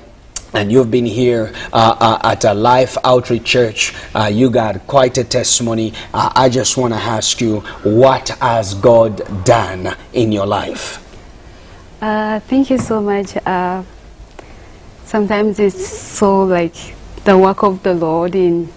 And 0.54 0.70
you've 0.70 0.90
been 0.90 1.06
here 1.06 1.52
uh, 1.72 1.96
uh, 1.98 2.18
at 2.22 2.44
a 2.44 2.52
Life 2.52 2.98
Outreach 3.04 3.44
Church. 3.44 3.94
Uh, 4.14 4.30
you 4.32 4.50
got 4.50 4.86
quite 4.86 5.16
a 5.16 5.24
testimony. 5.24 5.94
Uh, 6.12 6.30
I 6.34 6.50
just 6.50 6.76
want 6.76 6.92
to 6.92 7.00
ask 7.00 7.40
you, 7.40 7.60
what 7.82 8.28
has 8.40 8.74
God 8.74 9.44
done 9.44 9.96
in 10.12 10.30
your 10.30 10.46
life? 10.46 10.98
Uh, 12.02 12.40
thank 12.40 12.68
you 12.68 12.76
so 12.76 13.00
much. 13.00 13.34
Uh, 13.46 13.82
sometimes 15.06 15.58
it's 15.58 15.86
so 15.86 16.42
like 16.42 16.74
the 17.24 17.38
work 17.38 17.62
of 17.62 17.82
the 17.82 17.94
Lord 17.94 18.34
in 18.34 18.70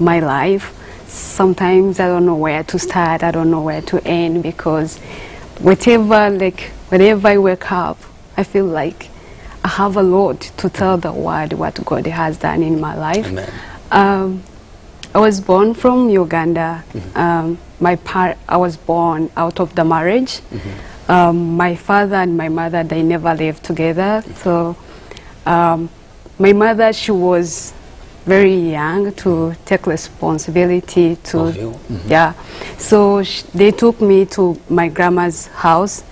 my 0.00 0.18
life. 0.18 0.74
Sometimes 1.06 2.00
I 2.00 2.06
don't 2.06 2.26
know 2.26 2.36
where 2.36 2.64
to 2.64 2.78
start. 2.78 3.22
I 3.22 3.30
don't 3.30 3.50
know 3.52 3.62
where 3.62 3.82
to 3.82 4.02
end 4.04 4.42
because 4.42 4.98
whatever, 5.60 6.30
like 6.30 6.70
whenever 6.88 7.28
I 7.28 7.38
wake 7.38 7.70
up, 7.70 7.98
I 8.36 8.42
feel 8.42 8.64
like 8.64 9.09
I 9.64 9.68
have 9.68 9.96
a 9.96 10.02
lot 10.02 10.40
to 10.58 10.68
tell 10.70 10.96
the 10.96 11.12
world 11.12 11.52
what 11.52 11.84
God 11.84 12.06
has 12.06 12.38
done 12.38 12.62
in 12.62 12.80
my 12.80 12.94
life. 12.96 13.26
Amen. 13.26 13.50
Um, 13.90 14.42
I 15.14 15.18
was 15.18 15.40
born 15.40 15.74
from 15.74 16.08
Uganda. 16.08 16.84
Um, 17.14 17.58
my 17.80 17.96
par- 17.96 18.36
I 18.48 18.56
was 18.56 18.76
born 18.76 19.30
out 19.36 19.60
of 19.60 19.74
the 19.74 19.84
marriage. 19.84 20.40
Um, 21.08 21.56
my 21.56 21.74
father 21.74 22.16
and 22.16 22.36
my 22.36 22.48
mother 22.48 22.84
they 22.84 23.02
never 23.02 23.34
lived 23.34 23.64
together. 23.64 24.22
So 24.36 24.76
um, 25.46 25.90
my 26.38 26.52
mother 26.52 26.92
she 26.92 27.10
was 27.12 27.72
very 28.24 28.54
young 28.54 29.12
to 29.14 29.54
take 29.64 29.86
responsibility 29.86 31.16
to 31.16 31.38
Of 31.40 31.56
you. 31.56 31.80
yeah. 32.06 32.34
So 32.78 33.22
sh- 33.24 33.42
they 33.54 33.72
took 33.72 34.00
me 34.00 34.26
to 34.26 34.60
my 34.68 34.88
grandma's 34.88 35.48
house. 35.48 36.04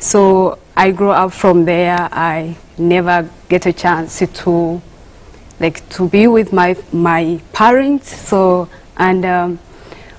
So 0.00 0.58
I 0.80 0.92
grew 0.92 1.10
up 1.10 1.34
from 1.34 1.66
there. 1.66 2.08
I 2.10 2.56
never 2.78 3.28
get 3.50 3.66
a 3.66 3.72
chance 3.74 4.22
to 4.26 4.80
like 5.60 5.86
to 5.90 6.08
be 6.08 6.26
with 6.26 6.54
my 6.54 6.74
my 6.90 7.38
parents. 7.52 8.16
So 8.16 8.66
and 8.96 9.22
um, 9.26 9.58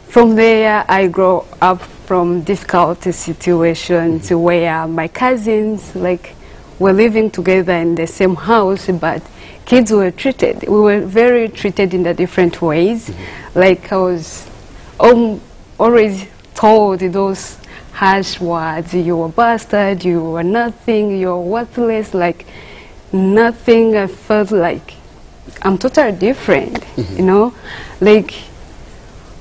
from 0.08 0.36
there 0.36 0.86
I 0.88 1.08
grew 1.08 1.46
up 1.64 1.82
from 1.82 2.44
difficult 2.44 3.02
situations 3.02 4.30
where 4.30 4.86
my 4.86 5.08
cousins 5.08 5.96
like 5.96 6.36
were 6.78 6.94
living 6.94 7.32
together 7.32 7.74
in 7.74 7.96
the 7.96 8.06
same 8.06 8.36
house, 8.36 8.86
but 8.88 9.24
kids 9.66 9.92
were 9.92 10.12
treated. 10.12 10.62
We 10.68 10.80
were 10.80 11.02
very 11.02 11.50
treated 11.50 11.96
in 11.96 12.04
the 12.04 12.14
different 12.14 12.62
ways. 12.62 13.12
Like 13.56 13.92
I 13.92 13.98
was 13.98 14.48
um, 15.00 15.42
always 15.80 16.28
told 16.54 17.00
those 17.00 17.58
harsh 17.94 18.40
words. 18.40 18.94
You 18.94 19.18
were 19.18 19.30
bastard. 19.30 20.04
You 20.04 20.24
were 20.24 20.44
nothing. 20.44 21.18
You're 21.20 21.40
worthless. 21.40 22.14
Like 22.14 22.46
nothing. 23.12 23.96
I 23.96 24.08
felt 24.08 24.52
like 24.52 24.96
I'm 25.62 25.78
totally 25.78 26.14
different. 26.14 26.76
Mm-hmm. 26.76 27.18
You 27.18 27.24
know, 27.24 27.54
like 28.00 28.32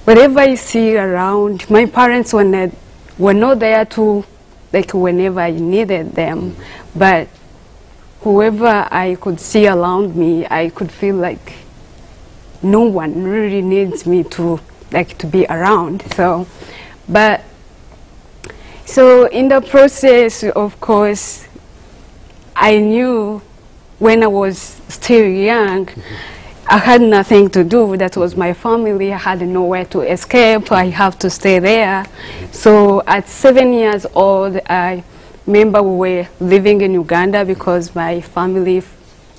whatever 0.04 0.40
I 0.40 0.54
see 0.54 0.96
around, 0.96 1.68
my 1.70 1.86
parents 1.86 2.32
were 2.32 2.44
not, 2.44 2.70
were 3.18 3.34
not 3.34 3.58
there 3.58 3.84
to, 3.84 4.24
like 4.72 4.92
whenever 4.92 5.40
I 5.40 5.52
needed 5.52 6.12
them, 6.12 6.52
mm-hmm. 6.52 6.98
but 6.98 7.28
whoever 8.22 8.88
I 8.90 9.16
could 9.20 9.40
see 9.40 9.66
around 9.66 10.14
me, 10.16 10.46
I 10.46 10.70
could 10.70 10.90
feel 10.90 11.16
like 11.16 11.52
no 12.62 12.82
one 12.82 13.24
really 13.24 13.62
needs 13.62 14.06
me 14.06 14.24
to, 14.24 14.60
like 14.92 15.16
to 15.18 15.26
be 15.26 15.46
around. 15.46 16.02
So, 16.14 16.46
but, 17.08 17.42
so 18.90 19.26
in 19.26 19.48
the 19.48 19.60
process, 19.60 20.42
of 20.42 20.80
course, 20.80 21.46
I 22.56 22.78
knew 22.78 23.40
when 24.00 24.24
I 24.24 24.26
was 24.26 24.58
still 24.88 25.28
young, 25.28 25.88
I 26.66 26.78
had 26.78 27.00
nothing 27.00 27.50
to 27.50 27.62
do. 27.62 27.96
That 27.96 28.16
was 28.16 28.36
my 28.36 28.52
family. 28.52 29.12
I 29.12 29.18
had 29.18 29.42
nowhere 29.42 29.84
to 29.86 30.00
escape. 30.00 30.72
I 30.72 30.86
have 30.86 31.18
to 31.20 31.30
stay 31.30 31.60
there. 31.60 32.04
So 32.50 33.02
at 33.06 33.28
seven 33.28 33.72
years 33.72 34.06
old, 34.12 34.60
I 34.66 35.04
remember 35.46 35.82
we 35.82 35.96
were 35.96 36.28
living 36.40 36.80
in 36.80 36.92
Uganda 36.94 37.44
because 37.44 37.94
my 37.94 38.20
family, 38.20 38.82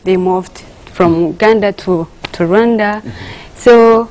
they 0.06 0.16
moved 0.16 0.60
from 0.94 1.28
Uganda 1.28 1.74
to, 1.74 2.08
to 2.32 2.44
Rwanda. 2.44 3.04
So 3.56 4.10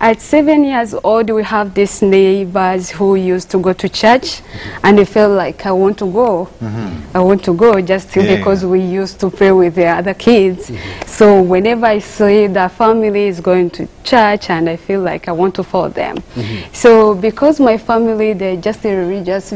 at 0.00 0.22
seven 0.22 0.64
years 0.64 0.94
old, 0.94 1.28
we 1.28 1.42
have 1.42 1.74
these 1.74 2.00
neighbors 2.00 2.90
who 2.90 3.16
used 3.16 3.50
to 3.50 3.58
go 3.58 3.74
to 3.74 3.88
church, 3.88 4.40
and 4.82 4.98
I 4.98 5.04
felt 5.04 5.32
like 5.32 5.66
I 5.66 5.72
want 5.72 5.98
to 5.98 6.10
go. 6.10 6.48
Mm-hmm. 6.60 7.16
I 7.16 7.20
want 7.20 7.44
to 7.44 7.54
go 7.54 7.78
just 7.82 8.16
Yeah, 8.16 8.36
because 8.36 8.62
yeah. 8.62 8.70
we 8.70 8.80
used 8.80 9.20
to 9.20 9.30
play 9.30 9.52
with 9.52 9.74
the 9.74 9.86
other 9.86 10.14
kids. 10.14 10.70
Mm-hmm. 10.70 11.06
So 11.06 11.42
whenever 11.42 11.84
I 11.84 11.98
see 11.98 12.46
the 12.46 12.70
family 12.70 13.24
is 13.24 13.40
going 13.40 13.68
to 13.70 13.86
church, 14.02 14.48
and 14.48 14.70
I 14.70 14.76
feel 14.76 15.02
like 15.02 15.28
I 15.28 15.32
want 15.32 15.54
to 15.56 15.62
follow 15.62 15.90
them. 15.90 16.16
Mm-hmm. 16.16 16.72
So 16.72 17.14
because 17.14 17.60
my 17.60 17.76
family, 17.76 18.32
they're 18.32 18.56
just 18.56 18.82
a 18.86 18.94
religious, 18.96 19.52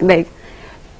like 0.00 0.28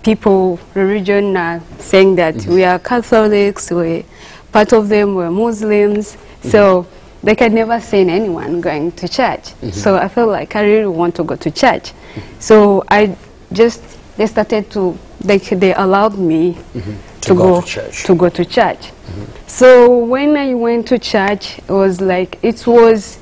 people, 0.03 0.61
religion, 0.75 1.37
uh, 1.37 1.61
saying 1.79 2.17
that 2.17 2.45
we 2.45 2.65
are 2.65 2.79
Catholics, 2.79 3.71
we 3.71 4.05
part 4.53 4.75
of 4.75 4.91
them 4.91 5.15
were 5.15 5.31
Muslims, 5.31 6.19
so 6.43 6.87
they 7.23 7.35
can 7.35 7.55
never 7.55 7.81
seen 7.81 8.11
anyone 8.11 8.61
going 8.61 8.93
to 8.93 9.09
church. 9.09 9.45
Mm-hmm. 9.45 9.71
So 9.71 9.97
I 9.97 10.09
felt 10.09 10.31
like 10.31 10.57
I 10.57 10.63
really 10.65 10.87
want 10.87 11.15
to 11.17 11.25
go 11.25 11.37
to 11.37 11.51
church. 11.51 11.93
So 12.39 12.85
I 12.89 13.17
just 13.53 13.83
they 14.17 14.27
started 14.27 14.71
to 14.73 14.99
like 15.25 15.45
they 15.45 15.75
allowed 15.75 16.19
me 16.19 16.55
mm-hmm. 16.55 16.93
To 17.21 17.35
go 17.35 17.61
to 17.61 17.67
church. 17.67 18.05
to 18.05 18.15
go 18.17 18.29
to 18.29 18.45
church. 18.45 18.79
Mm-hmm. 18.79 19.47
So 19.47 19.99
when 19.99 20.37
I 20.37 20.55
went 20.55 20.89
to 20.89 20.99
church, 20.99 21.59
it 21.59 21.71
was 21.71 22.01
like 22.01 22.39
it 22.43 22.67
was 22.67 23.19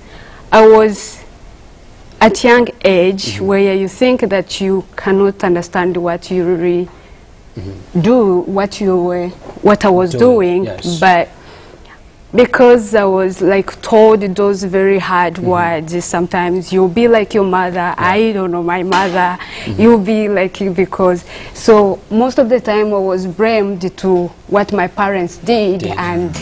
I 0.50 0.66
was 0.66 1.22
at 2.20 2.42
young 2.42 2.68
age 2.84 3.40
where 3.40 3.74
you 3.74 3.88
think 3.88 4.20
that 4.20 4.60
you 4.60 4.84
cannot 4.96 5.42
understand 5.44 5.96
what 5.96 6.30
you 6.30 6.44
really 6.44 6.88
do, 8.00 8.40
what 8.40 8.80
you 8.80 8.96
were, 9.02 9.28
what 9.62 9.84
I 9.84 9.90
was 9.90 10.12
Doing, 10.12 10.64
doing, 10.64 10.64
yes. 10.64 11.00
but 11.00 11.28
because 12.34 12.94
I 12.94 13.04
was 13.04 13.40
like 13.40 13.80
told 13.82 14.20
those 14.20 14.62
very 14.62 14.98
hard 14.98 15.38
words, 15.38 16.04
sometimes 16.04 16.72
you'll 16.72 16.88
be 16.88 17.08
like 17.08 17.34
your 17.34 17.44
mother. 17.44 17.94
I 17.96 18.32
don't 18.32 18.52
know 18.52 18.62
my 18.62 18.82
mother. 18.82 19.38
You'll 19.66 19.98
be 19.98 20.28
like 20.28 20.60
you 20.60 20.70
because 20.70 21.24
so 21.54 22.00
most 22.10 22.38
of 22.38 22.48
the 22.48 22.60
time 22.60 22.86
I 22.94 22.98
was 22.98 23.26
blamed 23.26 23.96
to 23.98 24.26
what 24.46 24.72
my 24.72 24.86
parents 24.86 25.38
did, 25.38 25.80
Did. 25.80 25.92
and 25.96 26.38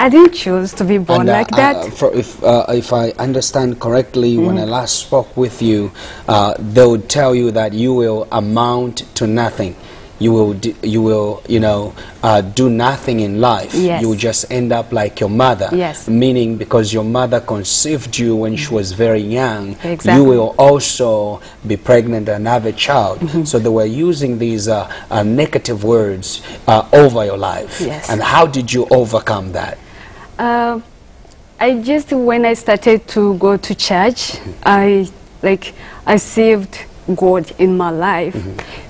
I 0.00 0.08
didn't 0.08 0.32
choose 0.32 0.72
to 0.74 0.84
be 0.84 0.96
born 0.96 1.20
And, 1.20 1.28
uh, 1.28 1.32
like 1.34 1.48
that. 1.50 1.76
uh, 2.02 2.06
if, 2.14 2.42
uh, 2.42 2.64
if 2.70 2.92
I 2.92 3.10
understand 3.18 3.80
correctly, 3.80 4.38
when 4.38 4.56
I 4.56 4.64
last 4.64 4.96
spoke 4.96 5.36
with 5.36 5.60
you, 5.60 5.92
uh, 6.26 6.54
they 6.58 6.86
would 6.86 7.10
tell 7.10 7.34
you 7.34 7.50
that 7.50 7.74
you 7.74 7.92
will 7.92 8.26
amount 8.32 9.04
to 9.16 9.26
nothing. 9.26 9.76
You 10.20 10.32
will, 10.32 10.52
d- 10.52 10.76
you 10.82 11.00
will, 11.00 11.42
you 11.48 11.60
know, 11.60 11.94
uh, 12.22 12.42
do 12.42 12.68
nothing 12.68 13.20
in 13.20 13.40
life. 13.40 13.74
Yes. 13.74 14.02
You 14.02 14.10
will 14.10 14.16
just 14.16 14.52
end 14.52 14.70
up 14.70 14.92
like 14.92 15.18
your 15.18 15.30
mother. 15.30 15.70
Yes. 15.72 16.08
Meaning, 16.08 16.56
because 16.58 16.92
your 16.92 17.04
mother 17.04 17.40
conceived 17.40 18.18
you 18.18 18.36
when 18.36 18.54
she 18.54 18.72
was 18.72 18.92
very 18.92 19.22
young, 19.22 19.76
Exactly. 19.82 20.12
you 20.14 20.24
will 20.28 20.54
also 20.58 21.40
be 21.66 21.76
pregnant 21.78 22.28
and 22.28 22.46
have 22.46 22.66
a 22.66 22.72
child. 22.72 23.18
So 23.48 23.58
they 23.58 23.70
were 23.70 23.86
using 23.86 24.38
these 24.38 24.68
uh, 24.68 24.92
uh, 25.10 25.22
negative 25.22 25.84
words 25.84 26.42
uh, 26.68 26.86
over 26.92 27.24
your 27.24 27.38
life. 27.38 27.80
Yes. 27.80 28.10
And 28.10 28.20
how 28.22 28.46
did 28.46 28.70
you 28.70 28.86
overcome 28.90 29.52
that? 29.52 29.78
Uh, 30.38 30.80
I 31.58 31.80
just 31.80 32.12
when 32.12 32.44
I 32.44 32.54
started 32.54 33.08
to 33.08 33.34
go 33.38 33.56
to 33.56 33.74
church, 33.74 34.36
I 34.64 35.08
like 35.42 35.72
I 36.06 36.16
saved 36.16 36.78
God 37.16 37.50
in 37.58 37.76
my 37.76 37.90
life. 37.90 38.36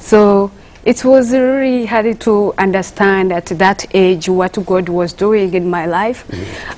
So 0.01 0.51
it 0.91 1.05
was 1.05 1.31
really 1.31 1.87
hard 1.87 2.21
to 2.21 2.53
understand 2.59 3.33
at 3.33 3.47
that 3.47 3.87
age 3.95 4.29
what 4.29 4.59
God 4.67 4.89
was 4.89 5.13
doing 5.13 5.55
in 5.55 5.71
my 5.71 5.87
life. 5.87 6.25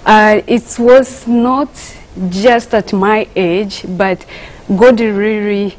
Uh, 0.05 0.43
it 0.47 0.77
was 0.79 1.27
not 1.27 1.71
just 2.29 2.75
at 2.75 2.93
my 2.93 3.27
age, 3.35 3.85
but 3.89 4.19
God 4.77 5.01
really 5.01 5.77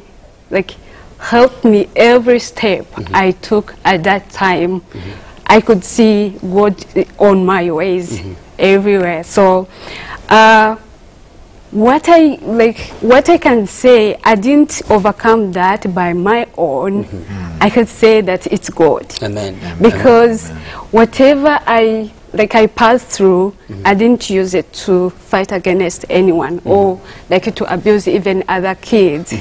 like 0.50 0.72
helped 1.18 1.64
me 1.64 1.88
every 1.94 2.40
step 2.40 2.86
I 3.14 3.30
took 3.48 3.74
at 3.84 4.02
that 4.02 4.30
time. 4.30 4.82
I 5.46 5.60
could 5.60 5.84
see 5.84 6.36
God 6.42 6.74
on 7.18 7.46
my 7.46 7.70
ways 7.70 8.20
everywhere. 8.58 9.22
So, 9.22 9.68
uh, 10.28 10.74
what 11.74 12.08
I 12.08 12.36
like, 12.42 12.78
what 13.00 13.28
I 13.28 13.36
can 13.36 13.66
say, 13.66 14.16
I 14.22 14.36
didn't 14.36 14.80
overcome 14.88 15.50
that 15.52 15.92
by 15.92 16.12
my 16.12 16.46
own. 16.56 17.04
Mm-hmm. 17.04 17.58
I 17.60 17.68
could 17.68 17.88
say 17.88 18.20
that 18.20 18.46
it's 18.46 18.70
God. 18.70 19.12
Amen. 19.22 19.58
because 19.82 20.50
whatever 20.92 21.58
I 21.66 22.12
like 22.32 22.54
I 22.54 22.68
passed 22.68 23.08
through, 23.08 23.56
mm-hmm. 23.68 23.82
I 23.84 23.94
didn't 23.94 24.30
use 24.30 24.54
it 24.54 24.72
to 24.84 25.10
fight 25.10 25.50
against 25.50 26.04
anyone 26.08 26.60
mm-hmm. 26.60 26.68
or 26.68 27.00
like 27.28 27.52
to 27.52 27.74
abuse 27.74 28.06
even 28.06 28.44
other 28.48 28.76
kids. 28.76 29.34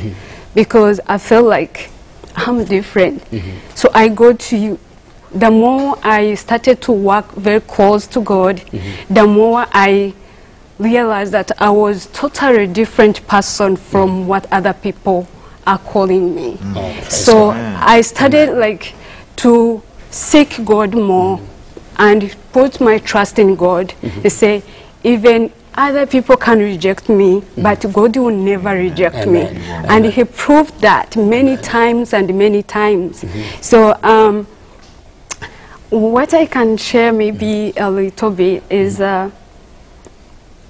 Because 0.55 0.99
I 1.07 1.19
felt 1.19 1.45
like 1.45 1.91
I'm 2.35 2.63
different. 2.65 3.23
So 3.75 3.89
I 3.93 4.07
go 4.07 4.33
to 4.33 4.57
you. 4.57 4.79
The 5.31 5.49
more 5.49 5.97
I 6.03 6.35
started 6.35 6.79
to 6.83 6.91
work 6.91 7.31
very 7.33 7.59
close 7.61 8.05
to 8.07 8.21
God, 8.21 8.57
the 9.09 9.25
more 9.25 9.65
I 9.71 10.13
realized 10.83 11.31
that 11.31 11.51
I 11.59 11.69
was 11.69 12.07
totally 12.07 12.67
different 12.67 13.25
person 13.27 13.75
from 13.75 14.27
what 14.27 14.45
other 14.51 14.73
people 14.73 15.27
are 15.65 15.79
calling 15.79 16.35
me. 16.35 16.57
so 17.09 17.49
I 17.95 18.01
started 18.01 18.53
like 18.57 18.93
to 19.37 19.81
seek 20.11 20.63
God 20.65 20.93
more 20.95 21.39
and 21.97 22.35
put 22.51 22.79
my 22.81 22.97
trust 22.99 23.39
in 23.39 23.55
God. 23.55 23.93
They 24.21 24.29
say 24.29 24.63
even 25.03 25.51
other 25.75 26.05
people 26.05 26.37
can 26.37 26.59
reject 26.59 27.09
me, 27.09 27.43
but 27.57 27.85
God 27.91 28.15
will 28.17 28.35
never 28.35 28.75
reject 28.75 29.25
me. 29.27 29.41
Amen. 29.41 29.85
And 29.89 30.05
He 30.05 30.23
proved 30.23 30.79
that 30.81 31.15
many 31.17 31.57
times 31.57 32.13
and 32.13 32.37
many 32.37 32.61
times. 32.63 33.25
So 33.61 33.97
um, 34.03 34.45
what 35.89 36.33
I 36.33 36.45
can 36.45 36.77
share 36.77 37.11
maybe 37.13 37.73
a 37.77 37.89
little 37.89 38.31
bit 38.31 38.63
is 38.69 39.01
uh, 39.01 39.29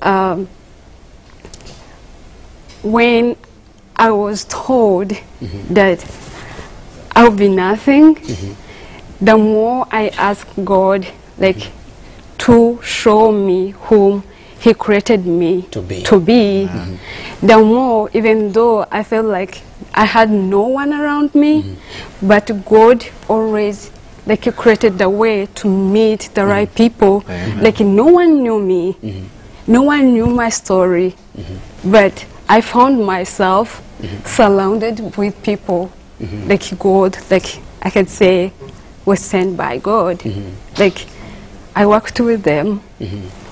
um, 0.03 0.47
when 2.83 3.35
I 3.95 4.11
was 4.11 4.45
told 4.45 5.09
mm-hmm. 5.09 5.73
that 5.73 6.03
I'll 7.15 7.31
be 7.31 7.47
nothing, 7.47 8.15
mm-hmm. 8.15 9.25
the 9.25 9.37
more 9.37 9.87
I 9.91 10.09
asked 10.09 10.53
God, 10.65 11.07
like, 11.37 11.71
to 12.39 12.79
show 12.83 13.31
me 13.31 13.71
whom 13.87 14.23
He 14.59 14.73
created 14.73 15.25
me 15.25 15.63
To 15.71 15.81
be. 15.81 16.03
to 16.03 16.19
be, 16.19 16.67
mm-hmm. 16.67 17.47
the 17.47 17.57
more, 17.57 18.09
even 18.13 18.51
though 18.51 18.85
I 18.91 19.03
felt 19.03 19.27
like 19.27 19.61
I 19.93 20.05
had 20.05 20.29
no 20.31 20.63
one 20.67 20.91
around 20.93 21.35
me, 21.35 21.77
but 22.21 22.65
God 22.65 23.05
always 23.29 23.91
like 24.25 24.45
He 24.45 24.51
created 24.51 24.97
the 24.97 25.09
way 25.09 25.45
to 25.45 25.67
meet 25.67 26.29
the 26.33 26.45
right 26.45 26.73
people. 26.73 27.23
Like 27.61 27.79
no 27.81 28.05
one 28.05 28.41
knew 28.41 28.59
me, 28.59 28.97
no 29.67 29.83
one 29.83 30.13
knew 30.13 30.27
my 30.27 30.49
story, 30.49 31.15
mm-hmm. 31.37 31.91
but 31.91 32.25
I 32.49 32.61
found 32.61 33.05
myself 33.05 33.81
mm-hmm. 34.01 34.25
surrounded 34.25 35.15
with 35.17 35.41
people 35.43 35.91
mm-hmm. 36.19 36.49
like 36.49 36.77
God, 36.79 37.17
like 37.31 37.59
I 37.81 37.89
can 37.89 38.07
say, 38.07 38.51
was 39.05 39.19
sent 39.19 39.57
by 39.57 39.77
God. 39.77 40.23
Like 40.77 41.05
I 41.75 41.85
worked 41.85 42.19
with 42.19 42.43
them, 42.43 42.81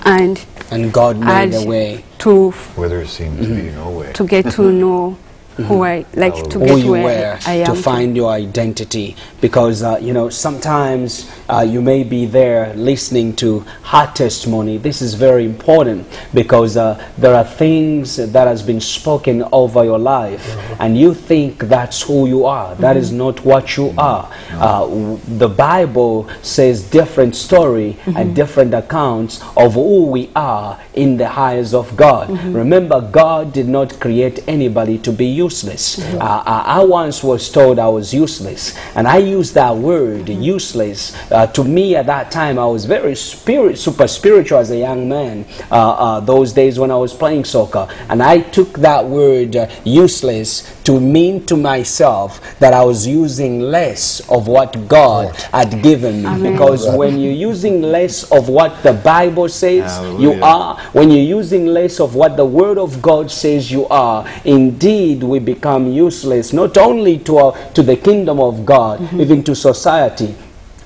and 0.04 0.44
And 0.70 0.92
God 0.92 1.18
made 1.18 1.54
and 1.54 1.54
a 1.54 1.68
way. 1.68 2.04
to 2.18 2.50
Where 2.50 2.88
there 2.88 3.06
seemed 3.06 3.38
to 3.42 3.48
be 3.48 3.70
no 3.70 3.90
way. 3.90 4.12
to 4.12 4.26
get 4.26 4.50
to 4.52 4.72
know 4.82 5.18
who 5.56 5.82
I 5.84 6.04
like 6.14 6.34
to 6.50 6.58
who 6.58 6.66
get 6.66 6.78
you 6.78 6.92
where 6.92 7.34
were 7.34 7.38
I 7.46 7.54
am 7.54 7.74
to. 7.74 7.82
find 7.82 8.16
your 8.16 8.30
identity. 8.30 9.16
Because 9.40 9.82
uh, 9.82 9.98
you 10.00 10.12
know 10.12 10.28
sometimes 10.28 11.30
uh, 11.48 11.60
you 11.68 11.82
may 11.82 12.02
be 12.04 12.26
there 12.26 12.74
listening 12.74 13.34
to 13.36 13.60
her 13.84 14.10
testimony. 14.14 14.78
This 14.78 15.02
is 15.02 15.14
very 15.14 15.44
important 15.44 16.06
because 16.32 16.76
uh, 16.76 16.94
there 17.18 17.34
are 17.34 17.44
things 17.44 18.16
that 18.16 18.46
has 18.46 18.62
been 18.62 18.80
spoken 18.80 19.42
over 19.52 19.84
your 19.84 19.98
life 19.98 20.56
and 20.80 20.96
you 20.98 21.14
think 21.14 21.58
that's 21.64 22.02
who 22.02 22.26
you 22.26 22.46
are. 22.46 22.74
That 22.76 22.96
is 22.96 23.12
not 23.12 23.44
what 23.44 23.76
you 23.76 23.94
are. 23.98 24.30
Uh, 24.52 25.16
the 25.38 25.48
bible 25.48 26.28
says 26.42 26.82
different 26.82 27.36
story 27.36 27.96
and 28.06 28.34
different 28.34 28.74
accounts 28.74 29.42
of 29.56 29.74
who 29.74 30.06
we 30.06 30.30
are 30.34 30.80
in 30.94 31.16
the 31.16 31.30
eyes 31.38 31.74
of 31.74 31.96
god. 31.96 32.30
Remember 32.54 33.00
god 33.00 33.52
did 33.52 33.68
not 33.68 33.98
create 34.00 34.40
anybody 34.48 34.98
to 34.98 35.12
be 35.12 35.26
useless. 35.46 35.84
Uh, 35.98 36.42
I, 36.54 36.58
I 36.80 36.84
once 36.84 37.16
was 37.30 37.42
told 37.58 37.78
i 37.78 37.88
was 37.98 38.06
useless 38.24 38.62
and 38.96 39.04
i 39.16 39.18
used 39.38 39.52
that 39.62 39.74
word 39.90 40.28
useless 40.28 41.00
uh, 41.30 41.46
to 41.56 41.62
me 41.76 41.96
at 42.00 42.06
that 42.14 42.26
time 42.30 42.54
i 42.58 42.68
was 42.76 42.82
very 42.96 43.14
spirit 43.16 43.76
super 43.86 44.08
spiritual 44.18 44.58
as 44.64 44.70
a 44.70 44.80
young 44.88 45.08
man 45.08 45.44
uh, 45.70 45.74
uh, 45.74 46.20
those 46.32 46.52
days 46.60 46.74
when 46.82 46.90
i 46.90 46.96
was 47.06 47.12
playing 47.22 47.44
soccer. 47.44 47.84
And 48.10 48.18
i 48.22 48.36
took 48.56 48.70
that 48.88 49.02
word 49.18 49.56
uh, 49.56 49.66
useless 49.84 50.50
to 50.84 50.92
mean 51.00 51.34
to 51.50 51.56
myself 51.56 52.30
that 52.58 52.72
i 52.80 52.84
was 52.84 53.00
using 53.22 53.60
less 53.76 54.02
of 54.36 54.42
what 54.54 54.70
god 54.88 55.34
had 55.52 55.70
given 55.82 56.22
me. 56.22 56.28
Amen. 56.28 56.52
because 56.52 56.82
when 57.00 57.12
you're 57.22 57.40
using 57.52 57.76
less 57.96 58.16
of 58.38 58.48
what 58.48 58.72
the 58.82 58.92
bible 58.92 59.48
says 59.48 59.88
you 60.20 60.32
are 60.42 60.70
when 60.92 61.06
you're 61.12 61.30
using 61.40 61.66
less 61.78 62.00
of 62.00 62.14
what 62.14 62.36
the 62.36 62.44
word 62.60 62.78
of 62.78 63.00
god 63.10 63.30
says 63.30 63.70
you 63.76 63.86
are 63.88 64.20
indeed 64.44 65.22
we 65.32 65.38
become 65.38 65.90
useless 65.90 66.52
not 66.52 66.76
only 66.76 67.18
to 67.18 67.38
our, 67.38 67.52
to 67.72 67.82
the 67.82 67.96
kingdom 68.08 68.38
of 68.48 68.64
god 68.64 69.00
mm-hmm. 69.00 69.20
even 69.20 69.42
to 69.42 69.54
society 69.54 70.34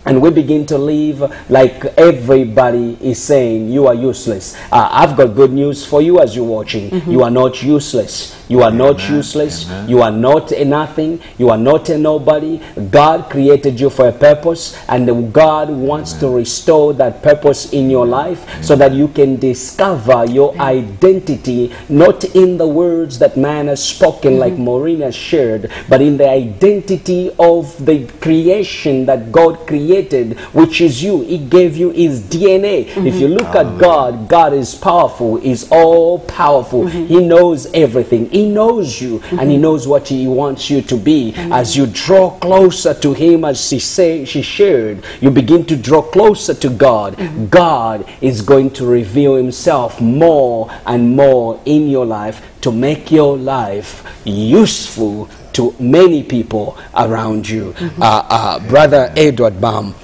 and 0.07 0.23
we 0.23 0.31
begin 0.31 0.65
to 0.65 0.79
live 0.79 1.21
like 1.51 1.85
everybody 1.99 2.97
is 3.01 3.21
saying 3.21 3.69
you 3.69 3.89
are 3.89 3.95
useless. 3.95 4.57
Uh, 4.71 4.89
I've 4.93 5.17
got 5.17 5.35
good 5.35 5.53
news 5.53 5.85
for 5.85 6.01
you 6.01 6.21
as 6.21 6.37
you're 6.37 6.45
watching. 6.45 6.91
Mm-hmm. 6.91 7.11
You 7.11 7.23
are 7.25 7.31
not 7.31 7.61
useless. 7.61 8.46
You 8.49 8.63
are 8.63 8.71
not 8.71 9.09
useless. 9.09 9.67
Amen. 9.67 9.89
You 9.89 10.03
are 10.03 10.11
not 10.13 10.53
a 10.53 10.65
nothing. 10.65 11.21
You 11.39 11.51
are 11.51 11.59
not 11.59 11.89
a 11.89 11.99
nobody. 11.99 12.61
God 12.91 13.29
created 13.31 13.81
you 13.81 13.91
for 13.91 14.09
a 14.09 14.13
purpose, 14.13 14.77
and 14.89 15.33
God 15.33 15.71
wants 15.71 16.13
to 16.15 16.29
restore 16.29 16.95
that 16.95 17.23
purpose 17.23 17.73
in 17.73 17.91
your 17.91 18.07
life 18.07 18.63
so 18.63 18.77
that 18.77 18.93
you 18.93 19.09
can 19.09 19.37
discover 19.37 20.25
your 20.27 20.57
identity 20.59 21.75
not 21.89 22.25
in 22.37 22.57
the 22.59 22.67
words 22.67 23.19
that 23.19 23.37
man 23.37 23.67
has 23.67 23.83
spoken, 23.87 24.39
like 24.39 24.55
Maureen 24.59 25.01
has 25.01 25.15
shared, 25.15 25.71
but 25.89 26.01
in 26.01 26.17
the 26.17 26.29
identity 26.29 27.31
of 27.39 27.85
the 27.85 28.07
creation 28.21 29.07
that 29.07 29.33
God 29.33 29.67
created, 29.67 30.39
which 30.53 30.81
is 30.81 31.03
you. 31.03 31.23
He 31.23 31.39
gave 31.39 31.77
you 31.77 31.91
His 31.91 32.21
DNA. 32.21 32.87
If 33.07 33.21
you 33.21 33.29
look 33.29 33.55
at 33.55 33.79
God, 33.79 34.29
God 34.29 34.53
is 34.53 34.75
powerful, 34.75 35.39
is 35.39 35.69
all 35.71 36.21
powerful. 36.21 36.87
He 36.87 37.21
knows 37.21 37.67
everything. 37.73 38.31
He 38.37 38.45
knows 38.45 39.01
you, 39.01 39.23
and 39.33 39.51
He 39.51 39.57
knows 39.57 39.89
what 39.89 40.09
He 40.09 40.29
wants 40.29 40.69
you 40.69 40.83
to 40.83 40.97
be. 40.99 41.33
As 41.37 41.75
you 41.75 41.87
draw 41.87 42.31
closer 42.39 42.93
to 42.93 43.15
Him, 43.15 43.47
as 43.47 43.67
she 43.67 43.79
say 43.79 44.27
she 44.27 44.43
shared, 44.43 45.03
you 45.23 45.31
begin 45.31 45.65
to 45.65 45.75
draw 45.75 46.03
closer 46.03 46.53
to 46.53 46.69
God. 46.69 47.17
God 47.51 48.05
is 48.21 48.43
going 48.43 48.73
to 48.73 48.85
reveal 48.85 49.37
Himself 49.37 50.03
more 50.03 50.71
and 50.85 51.17
more 51.17 51.59
in 51.65 51.89
your 51.89 52.05
life 52.05 52.43
to 52.61 52.71
make 52.71 53.11
your 53.11 53.39
life 53.39 54.05
useful 54.27 55.31
to 55.55 55.75
many 55.81 56.23
people 56.23 56.77
around 56.95 57.49
you. 57.49 57.75
Uh, 57.99 58.27
uh, 58.29 58.59
Brother 58.69 59.15
Edward 59.17 59.63
Baum, 59.63 59.95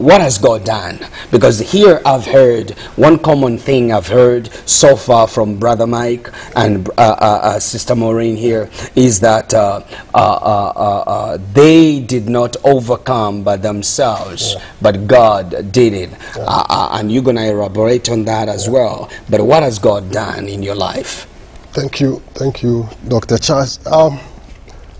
what 0.00 0.20
has 0.22 0.38
God 0.38 0.64
done? 0.64 0.98
Because 1.30 1.58
here 1.60 2.00
I've 2.06 2.24
heard 2.26 2.70
one 2.96 3.18
common 3.18 3.58
thing 3.58 3.92
I've 3.92 4.06
heard 4.06 4.48
so 4.66 4.96
far 4.96 5.28
from 5.28 5.58
Brother 5.58 5.86
Mike 5.86 6.30
and 6.56 6.88
uh, 6.90 6.92
uh, 6.98 7.40
uh, 7.42 7.60
Sister 7.60 7.94
Maureen 7.94 8.34
here 8.36 8.70
is 8.96 9.20
that 9.20 9.52
uh, 9.52 9.82
uh, 10.14 10.18
uh, 10.18 10.72
uh, 10.74 11.04
uh, 11.06 11.38
they 11.52 12.00
did 12.00 12.30
not 12.30 12.56
overcome 12.64 13.44
by 13.44 13.58
themselves, 13.58 14.56
but 14.80 15.06
God 15.06 15.70
did 15.70 15.92
it. 15.92 16.10
Uh, 16.36 16.64
uh, 16.70 16.90
and 16.94 17.12
you're 17.12 17.22
going 17.22 17.36
to 17.36 17.44
elaborate 17.50 18.08
on 18.10 18.24
that 18.24 18.48
as 18.48 18.70
well. 18.70 19.10
But 19.28 19.42
what 19.42 19.62
has 19.62 19.78
God 19.78 20.10
done 20.10 20.48
in 20.48 20.62
your 20.62 20.76
life? 20.76 21.26
Thank 21.72 22.00
you, 22.00 22.22
thank 22.34 22.62
you, 22.62 22.88
Dr. 23.06 23.38
Charles. 23.38 23.84
Um, 23.86 24.18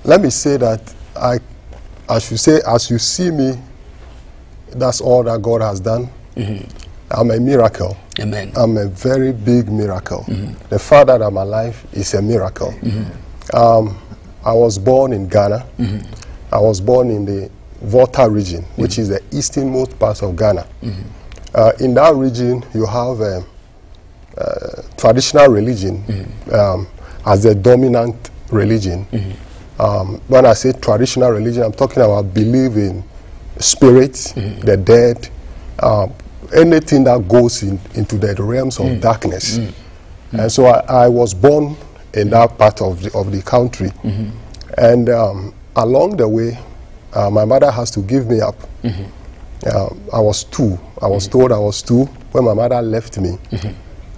let 0.04 0.20
me 0.20 0.30
say 0.30 0.58
that 0.58 0.94
I, 1.16 1.38
as 2.08 2.30
you 2.30 2.36
say, 2.36 2.60
as 2.68 2.90
you 2.90 2.98
see 2.98 3.30
me, 3.30 3.58
that's 4.78 5.00
all 5.00 5.22
that 5.24 5.40
God 5.42 5.60
has 5.62 5.80
done. 5.80 6.08
I'm 7.12 7.30
a 7.32 7.40
miracle. 7.40 7.96
Amen. 8.20 8.52
I'm 8.56 8.76
a 8.76 8.86
very 8.86 9.32
big 9.32 9.70
miracle. 9.70 10.24
The 10.68 10.78
fact 10.78 11.08
that 11.08 11.22
I'm 11.22 11.36
alive 11.36 11.84
is 11.92 12.14
a 12.14 12.22
miracle. 12.22 12.72
Um, 13.52 13.98
I 14.44 14.52
was 14.52 14.78
born 14.78 15.12
in 15.12 15.28
Ghana. 15.28 15.66
I 16.52 16.58
was 16.58 16.80
born 16.80 17.10
in 17.10 17.24
the 17.24 17.50
Volta 17.82 18.28
region, 18.28 18.62
which 18.76 18.98
is 18.98 19.08
the 19.08 19.20
easternmost 19.32 19.98
part 19.98 20.22
of 20.22 20.36
Ghana. 20.36 20.66
Uh, 21.54 21.72
in 21.80 21.94
that 21.94 22.14
region, 22.14 22.64
you 22.74 22.86
have 22.86 23.20
um, 23.20 23.44
uh, 24.38 24.82
traditional 24.96 25.48
religion 25.48 26.04
um, 26.52 26.86
as 27.26 27.42
the 27.42 27.54
dominant 27.54 28.30
religion. 28.50 29.06
Um, 29.78 30.20
when 30.28 30.44
I 30.46 30.52
say 30.52 30.72
traditional 30.72 31.30
religion, 31.30 31.62
I'm 31.62 31.72
talking 31.72 32.02
about 32.02 32.32
belief 32.34 32.76
spirits, 33.60 34.32
the 34.32 34.76
dead, 34.76 35.28
um, 35.82 36.12
anything 36.54 37.04
that 37.04 37.28
goes 37.28 37.62
in, 37.62 37.78
into 37.94 38.16
the 38.18 38.34
realms 38.42 38.78
of 38.80 39.00
darkness. 39.00 39.58
And 40.32 40.50
so 40.50 40.66
I, 40.66 41.04
I 41.04 41.08
was 41.08 41.34
born 41.34 41.76
in 42.14 42.30
that 42.30 42.56
part 42.58 42.80
of 42.80 43.02
the, 43.02 43.12
of 43.18 43.30
the 43.32 43.42
country. 43.42 43.90
And 44.78 45.08
um, 45.08 45.54
along 45.76 46.16
the 46.16 46.28
way, 46.28 46.58
uh, 47.12 47.28
my 47.30 47.44
mother 47.44 47.70
has 47.70 47.90
to 47.92 48.00
give 48.00 48.28
me 48.28 48.40
up. 48.40 48.56
Uh, 49.66 49.88
I 50.12 50.20
was 50.20 50.44
two. 50.44 50.78
I 51.02 51.06
was 51.06 51.28
told 51.28 51.52
I 51.52 51.58
was 51.58 51.82
two 51.82 52.04
when 52.32 52.44
my 52.44 52.54
mother 52.54 52.80
left 52.80 53.18
me. 53.18 53.36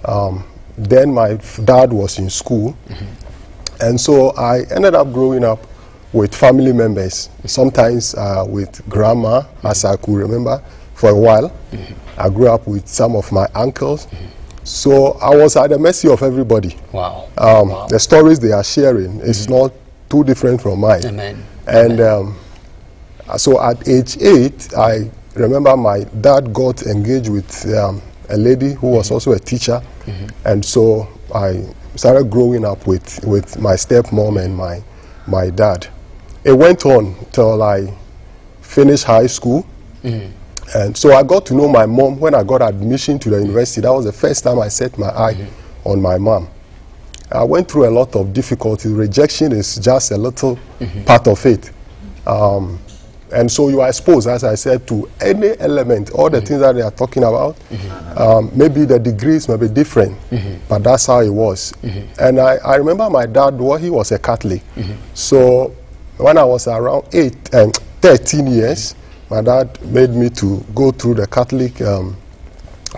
Um, 0.05 0.43
then 0.77 1.13
my 1.13 1.35
dad 1.65 1.91
was 1.93 2.17
in 2.19 2.29
school. 2.29 2.75
And 3.81 3.99
so 3.99 4.29
I 4.31 4.61
ended 4.71 4.95
up 4.95 5.11
growing 5.11 5.43
up 5.43 5.65
with 6.13 6.33
family 6.35 6.71
members, 6.73 7.29
sometimes 7.45 8.13
uh, 8.15 8.45
with 8.47 8.87
grandma, 8.87 9.43
as 9.63 9.83
I 9.83 9.95
could 9.97 10.15
remember, 10.15 10.63
for 10.93 11.09
a 11.09 11.15
while. 11.15 11.51
I 12.17 12.29
grew 12.29 12.47
up 12.49 12.67
with 12.67 12.87
some 12.87 13.15
of 13.15 13.31
my 13.31 13.47
uncles. 13.55 14.07
So 14.63 15.13
I 15.13 15.35
was 15.35 15.57
at 15.57 15.71
the 15.71 15.77
mercy 15.79 16.07
of 16.07 16.21
everybody. 16.21 16.77
Wow. 16.91 17.27
Um, 17.37 17.69
Wow. 17.69 17.87
The 17.87 17.99
stories 17.99 18.39
they 18.39 18.51
are 18.51 18.63
sharing 18.63 19.19
is 19.21 19.49
not 19.49 19.73
too 20.09 20.23
different 20.23 20.61
from 20.61 20.79
mine. 20.79 21.03
Amen. 21.05 21.43
And 21.67 21.99
um, 21.99 22.37
so 23.37 23.59
at 23.61 23.87
age 23.87 24.17
eight, 24.21 24.73
I 24.77 25.09
remember 25.35 25.75
my 25.75 26.03
dad 26.21 26.53
got 26.53 26.83
engaged 26.83 27.29
with 27.29 27.75
um, 27.75 28.01
a 28.29 28.37
lady 28.37 28.73
who 28.73 28.87
was 28.91 29.11
also 29.11 29.31
a 29.33 29.39
teacher. 29.39 29.81
And 30.45 30.63
so 30.63 31.07
I 31.33 31.65
started 31.95 32.29
growing 32.29 32.63
up 32.65 32.85
with, 32.87 33.23
with 33.25 33.59
my 33.59 33.73
stepmom 33.73 34.43
and 34.43 34.55
my, 34.55 34.81
my 35.27 35.49
dad. 35.49 35.87
It 36.43 36.53
went 36.53 36.85
on 36.85 37.15
till 37.31 37.61
I 37.63 37.93
finished 38.61 39.03
high 39.05 39.27
school. 39.27 39.65
Mm-hmm. 40.03 40.31
And 40.75 40.97
so 40.97 41.13
I 41.13 41.23
got 41.23 41.45
to 41.47 41.53
know 41.53 41.67
my 41.67 41.85
mom 41.85 42.19
when 42.19 42.33
I 42.33 42.43
got 42.43 42.61
admission 42.61 43.19
to 43.19 43.29
the 43.29 43.35
mm-hmm. 43.35 43.45
university. 43.45 43.81
That 43.81 43.93
was 43.93 44.05
the 44.05 44.13
first 44.13 44.43
time 44.43 44.59
I 44.59 44.67
set 44.69 44.97
my 44.97 45.09
eye 45.09 45.33
mm-hmm. 45.33 45.89
on 45.89 46.01
my 46.01 46.17
mom. 46.17 46.49
I 47.31 47.43
went 47.43 47.69
through 47.69 47.87
a 47.89 47.91
lot 47.91 48.15
of 48.15 48.33
difficulties. 48.33 48.91
Rejection 48.91 49.51
is 49.51 49.77
just 49.77 50.11
a 50.11 50.17
little 50.17 50.59
part 51.05 51.27
of 51.27 51.45
it. 51.45 51.71
Um, 52.27 52.79
and 53.31 53.51
so 53.51 53.69
you 53.69 53.81
are 53.81 53.87
exposed, 53.87 54.27
as 54.27 54.43
I 54.43 54.53
said, 54.55 54.87
to 54.89 55.09
any 55.19 55.57
element, 55.59 56.11
all 56.11 56.29
the 56.29 56.39
things 56.41 56.59
that 56.59 56.75
they 56.75 56.81
are 56.81 56.91
talking 56.91 57.23
about. 57.23 57.57
Um, 58.15 58.51
maybe 58.53 58.85
the 58.85 58.99
degrees 58.99 59.49
may 59.49 59.57
be 59.57 59.67
different, 59.67 60.15
but 60.69 60.83
that's 60.83 61.07
how 61.07 61.21
it 61.21 61.29
was. 61.29 61.73
And 62.19 62.39
I, 62.39 62.57
I 62.57 62.75
remember 62.75 63.09
my 63.09 63.25
dad, 63.25 63.59
well, 63.59 63.77
he 63.77 63.89
was 63.89 64.11
a 64.11 64.19
Catholic. 64.19 64.61
So 65.15 65.73
when 66.17 66.37
I 66.37 66.43
was 66.43 66.67
around 66.67 67.07
eight 67.13 67.53
and 67.53 67.75
13 68.01 68.47
years, 68.47 68.95
my 69.29 69.41
dad 69.41 69.81
made 69.85 70.11
me 70.11 70.29
to 70.29 70.63
go 70.75 70.91
through 70.91 71.15
the 71.15 71.27
Catholic 71.27 71.81
um, 71.81 72.15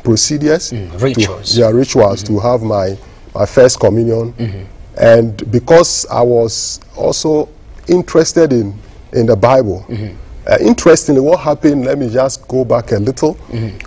procedures, 0.04 0.72
mm, 0.72 0.92
to- 0.92 0.98
rituals. 0.98 1.58
yeah, 1.58 1.70
rituals 1.70 2.24
to 2.24 2.34
mm-hmm. 2.34 2.48
have 2.48 2.62
my 2.62 2.98
my 3.34 3.46
first 3.46 3.80
communion, 3.80 4.34
mm-hmm. 4.34 4.64
and 4.98 5.50
because 5.52 6.06
I 6.08 6.22
was 6.22 6.80
also 6.96 7.50
interested 7.88 8.54
in 8.54 8.78
in 9.14 9.26
the 9.26 9.36
Bible. 9.36 9.86
Mm-hmm. 9.88 10.18
Uh, 10.48 10.58
interestingly, 10.62 11.22
what 11.22 11.40
happened? 11.40 11.86
Let 11.86 11.98
me 11.98 12.08
just 12.08 12.48
go 12.48 12.64
back 12.64 12.92
a 12.92 12.98
little. 12.98 13.36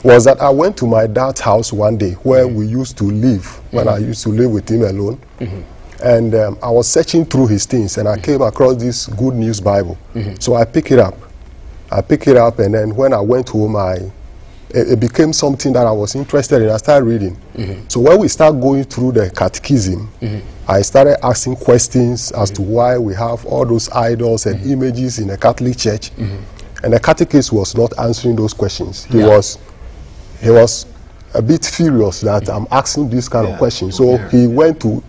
Was 0.03 0.25
that 0.25 0.41
I 0.41 0.51
went 0.51 0.77
to 0.79 0.87
my 0.87 1.07
dad's 1.07 1.41
house 1.41 1.73
one 1.73 1.97
day 1.97 2.13
where 2.25 2.49
we 2.49 2.67
used 2.67 2.99
to 2.99 3.05
live 3.05 3.47
when 3.73 3.87
I 3.87 3.99
used 3.99 4.25
to 4.25 4.31
live 4.31 4.51
with 4.51 4.69
him 4.69 4.83
alone, 4.83 5.21
and 6.03 6.35
um, 6.35 6.59
I 6.63 6.71
was 6.71 6.89
searching 6.89 7.25
through 7.25 7.49
his 7.49 7.67
things, 7.67 7.99
and 7.99 8.09
I 8.09 8.15
mm-hmm. 8.15 8.23
came 8.23 8.43
across 8.43 8.77
this 8.77 9.07
Good 9.07 9.35
News 9.35 9.61
Bible. 9.61 9.99
Mm-hmm. 10.15 10.35
So 10.41 10.55
I 10.55 10.65
picked 10.65 10.91
it 10.91 10.99
up. 10.99 11.15
I 11.91 12.01
picked 12.03 12.29
it 12.29 12.37
up, 12.37 12.59
and 12.59 12.75
then 12.75 12.95
when 12.95 13.13
I 13.13 13.21
went 13.21 13.49
home, 13.49 13.77
I 13.77 14.11
it, 14.71 14.93
it 14.93 15.01
became 15.01 15.33
something 15.33 15.73
that 15.73 15.87
I 15.87 15.93
was 15.93 16.15
interested 16.15 16.63
in. 16.63 16.69
I 16.71 16.77
started 16.77 17.07
reading. 17.07 17.37
Mm-hmm. 17.55 17.89
So 17.89 18.01
when 18.01 18.19
we 18.19 18.29
start 18.29 18.61
going 18.61 18.85
through 18.85 19.13
the 19.13 19.31
catechism, 19.31 20.11
I 20.69 20.83
started 20.83 21.25
asking 21.25 21.57
questions 21.57 22.31
as 22.33 22.51
to 22.53 22.63
why 22.63 22.99
we 22.99 23.15
have 23.15 23.47
all 23.47 23.65
those 23.65 23.91
idols 23.91 24.45
and 24.47 24.61
images 24.71 25.19
in 25.19 25.29
the 25.29 25.39
Catholic 25.39 25.79
Church, 25.79 26.11
and 26.19 26.93
the 26.93 27.01
catechist 27.01 27.53
was 27.53 27.75
not 27.75 27.99
answering 27.99 28.37
those 28.37 28.53
questions. 28.53 29.05
He 29.05 29.19
was 29.19 29.59
he 30.41 30.51
was 30.51 30.87
a 31.35 31.43
bit 31.43 31.65
furious 31.65 32.21
that 32.23 32.49
I'm 32.49 32.67
asking 32.71 33.11
this 33.11 33.29
kind 33.29 33.47
of 33.47 33.59
question. 33.59 33.93
So 33.93 34.17
he 34.29 34.47
went 34.47 34.81
to 34.83 35.03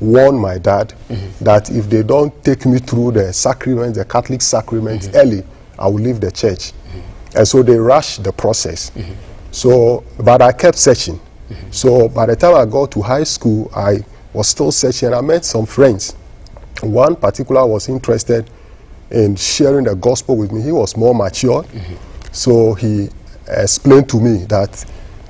warn 0.00 0.38
my 0.38 0.58
dad 0.58 0.94
mm-hmm. 1.08 1.44
that 1.44 1.70
if 1.70 1.88
they 1.88 2.02
don't 2.02 2.32
take 2.44 2.66
me 2.66 2.78
through 2.78 3.12
the 3.12 3.32
sacraments, 3.32 3.98
the 3.98 4.04
Catholic 4.04 4.42
sacraments 4.42 5.08
mm-hmm. 5.08 5.16
early, 5.16 5.44
I 5.78 5.86
will 5.88 6.00
leave 6.00 6.20
the 6.20 6.30
church. 6.30 6.72
Mm-hmm. 6.72 7.38
And 7.38 7.48
so 7.48 7.62
they 7.62 7.76
rushed 7.76 8.22
the 8.24 8.32
process. 8.32 8.92
So, 9.50 10.04
but 10.18 10.42
I 10.42 10.52
kept 10.52 10.78
searching. 10.78 11.20
So 11.70 12.08
by 12.08 12.26
the 12.26 12.36
time 12.36 12.54
I 12.56 12.64
got 12.64 12.90
to 12.92 13.02
high 13.02 13.24
school, 13.24 13.70
I 13.74 13.98
was 14.32 14.48
still 14.48 14.72
searching. 14.72 15.14
I 15.14 15.20
met 15.20 15.44
some 15.44 15.64
friends. 15.66 16.14
One 16.82 17.16
particular 17.16 17.66
was 17.66 17.88
interested 17.88 18.50
in 19.10 19.36
sharing 19.36 19.84
the 19.84 19.94
gospel 19.94 20.36
with 20.36 20.50
me. 20.52 20.62
He 20.62 20.72
was 20.72 20.96
more 20.96 21.14
mature. 21.14 21.64
So 22.32 22.74
he 22.74 23.08
explained 23.48 24.08
to 24.10 24.20
me 24.20 24.44
that 24.46 24.84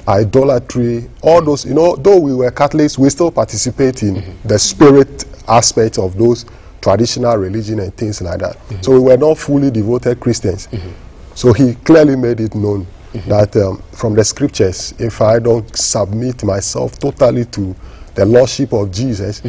idolatry, 0.09 1.09
all 1.23 1.43
those, 1.43 1.65
you 1.65 1.75
know, 1.75 1.97
though 1.97 2.19
we 2.19 2.35
were 2.35 2.51
Catholics, 2.51 2.99
we 2.99 3.11
still 3.11 3.31
participate 3.31 4.03
in 4.03 4.17
mm-hmm. 4.17 4.49
the 4.49 4.59
spirit 4.59 5.25
aspect 5.49 5.99
of 5.99 6.17
those 6.17 6.45
traditional 6.81 7.37
religion 7.37 7.81
and 7.81 7.95
things 7.97 8.21
like 8.23 8.39
that. 8.41 8.57
Mm-hmm. 8.57 8.83
So 8.83 8.93
we 8.93 9.01
were 9.01 9.17
not 9.17 9.39
fully 9.39 9.71
devoted 9.71 10.21
Christians. 10.21 10.69
Mm-hmm. 10.69 10.91
So 11.35 11.53
he 11.53 11.75
clearly 11.75 12.17
made 12.17 12.41
it 12.41 12.55
known 12.55 12.87
that 13.29 13.57
um, 13.57 13.83
from 13.93 14.15
the 14.15 14.25
scriptures, 14.25 14.93
if 14.99 15.23
I 15.23 15.39
don't 15.39 15.75
submit 15.77 16.45
myself 16.45 16.99
totally 16.99 17.47
to 17.47 17.75
the 18.15 18.27
lordship 18.27 18.73
of 18.73 18.91
Jesus, 18.91 19.43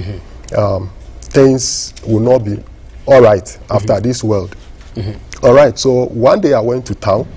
um, 0.58 0.89
things 1.20 1.93
will 2.06 2.22
not 2.22 2.46
be 2.46 2.63
all 3.06 3.22
right 3.22 3.58
after 3.70 4.00
this 4.00 4.24
world. 4.24 4.56
All 5.43 5.54
right, 5.54 5.78
so 5.78 6.06
one 6.08 6.41
day 6.41 6.54
I 6.54 6.60
went 6.62 6.86
to 6.88 6.96
town. 6.96 7.28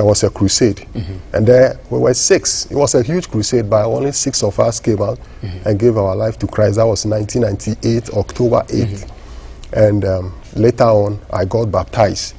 There 0.00 0.06
was 0.06 0.22
a 0.24 0.30
crusade, 0.30 0.76
mm-hmm. 0.94 1.36
and 1.36 1.46
there 1.46 1.78
we 1.90 1.98
were 1.98 2.14
six. 2.14 2.64
It 2.70 2.74
was 2.74 2.94
a 2.94 3.02
huge 3.02 3.30
crusade, 3.30 3.68
but 3.68 3.84
only 3.84 4.12
six 4.12 4.42
of 4.42 4.58
us 4.58 4.80
came 4.80 5.02
out 5.02 5.18
mm-hmm. 5.42 5.68
and 5.68 5.78
gave 5.78 5.98
our 5.98 6.16
life 6.16 6.38
to 6.38 6.46
Christ. 6.46 6.76
That 6.76 6.86
was 6.86 7.04
1998, 7.04 8.08
October 8.16 8.62
8th. 8.68 8.86
Mm-hmm. 8.86 9.78
And 9.78 10.04
um, 10.06 10.34
later 10.56 10.84
on, 10.84 11.20
I 11.30 11.44
got 11.44 11.70
baptized. 11.70 12.34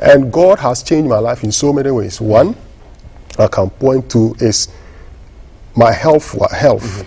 And 0.00 0.32
God 0.32 0.60
has 0.60 0.84
changed 0.84 1.08
my 1.10 1.18
life 1.18 1.42
in 1.42 1.50
so 1.50 1.72
many 1.72 1.90
ways. 1.90 2.20
One, 2.20 2.54
I 3.40 3.48
can 3.48 3.70
point 3.70 4.08
to 4.12 4.36
is 4.38 4.68
my 5.74 5.90
health. 5.90 6.40
Health. 6.52 7.04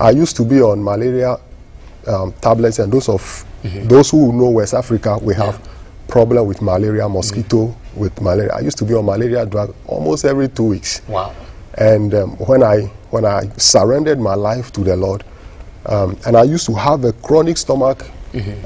I 0.00 0.10
used 0.10 0.34
to 0.34 0.44
be 0.44 0.60
on 0.60 0.82
malaria 0.82 1.36
um, 2.08 2.32
tablets, 2.40 2.80
and 2.80 2.92
those 2.92 3.08
of 3.08 3.44
those 3.62 4.10
who 4.10 4.32
know 4.32 4.48
West 4.48 4.74
Africa, 4.74 5.16
we 5.22 5.36
have 5.36 5.64
problem 6.08 6.46
with 6.46 6.60
malaria, 6.62 7.08
mosquito 7.08 7.74
with 7.94 8.20
malaria. 8.20 8.52
I 8.54 8.60
used 8.60 8.78
to 8.78 8.84
be 8.84 8.94
on 8.94 9.04
malaria 9.04 9.46
drug 9.46 9.74
almost 9.86 10.24
every 10.24 10.48
two 10.48 10.64
weeks. 10.64 11.02
Wow. 11.08 11.34
And 11.74 12.14
um, 12.14 12.30
when 12.38 12.62
I 12.62 12.90
when 13.10 13.24
I 13.24 13.48
surrendered 13.56 14.18
my 14.18 14.34
life 14.34 14.72
to 14.72 14.82
the 14.82 14.96
Lord, 14.96 15.24
um, 15.86 16.16
and 16.26 16.36
I 16.36 16.42
used 16.42 16.66
to 16.66 16.74
have 16.74 17.04
a 17.04 17.12
chronic 17.12 17.56
stomach 17.56 18.04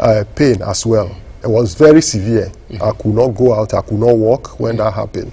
uh, 0.01 0.25
pain 0.35 0.63
as 0.63 0.85
well. 0.87 1.15
It 1.45 1.49
was 1.49 1.75
very 1.75 2.01
severe. 2.03 2.51
I 2.81 2.93
could 2.93 3.15
not 3.15 3.29
go 3.29 3.53
out. 3.55 3.75
I 3.75 3.83
could 3.83 3.99
not 3.99 4.17
walk 4.17 4.59
when 4.61 4.77
that 4.77 4.93
happened. 4.93 5.33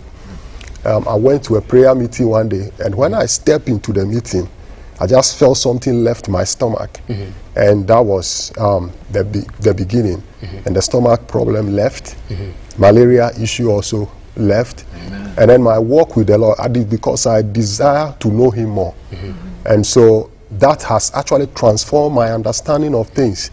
Um, 0.86 1.08
I 1.08 1.16
went 1.16 1.44
to 1.46 1.56
a 1.58 1.62
prayer 1.62 1.94
meeting 1.94 2.28
one 2.30 2.50
day, 2.50 2.70
and 2.80 2.96
when 2.96 3.14
I 3.14 3.26
stepped 3.26 3.68
into 3.68 3.92
the 3.94 4.06
meeting, 4.06 4.48
I 5.02 5.08
just 5.08 5.38
felt 5.40 5.58
something 5.58 6.04
left 6.04 6.28
my 6.28 6.44
stomach, 6.44 7.00
mm-hmm. 7.08 7.32
and 7.56 7.88
that 7.88 8.00
was 8.00 8.52
um, 8.58 8.92
the 9.12 9.24
be- 9.24 9.48
the 9.62 9.74
beginning. 9.74 10.22
Mm-hmm. 10.42 10.68
And 10.68 10.76
the 10.76 10.82
stomach 10.82 11.28
problem 11.28 11.74
left, 11.74 12.16
mm-hmm. 12.30 12.82
malaria 12.82 13.32
issue 13.40 13.70
also 13.72 14.12
left, 14.36 14.86
and 15.38 15.50
then 15.50 15.64
my 15.64 15.80
walk 15.80 16.16
with 16.16 16.28
the 16.28 16.38
Lord 16.38 16.60
I 16.60 16.68
did 16.68 16.90
because 16.90 17.26
I 17.26 17.42
desire 17.42 18.14
to 18.20 18.28
know 18.30 18.52
Him 18.52 18.70
more, 18.70 18.94
and 19.66 19.86
so 19.86 20.30
that 20.52 20.84
has 20.84 21.12
actually 21.14 21.48
transformed 21.48 22.16
my 22.16 22.32
understanding 22.32 22.94
of 22.94 23.08
things, 23.10 23.52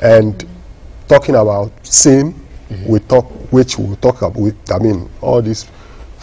and 0.00 0.46
talking 1.08 1.34
about 1.34 1.72
sin, 1.84 2.34
we 2.86 3.00
talk 3.00 3.26
which 3.52 3.78
we 3.78 3.96
talk 3.96 4.22
about. 4.22 4.36
With, 4.36 4.56
I 4.72 4.78
mean, 4.78 5.08
all 5.20 5.42
these 5.42 5.64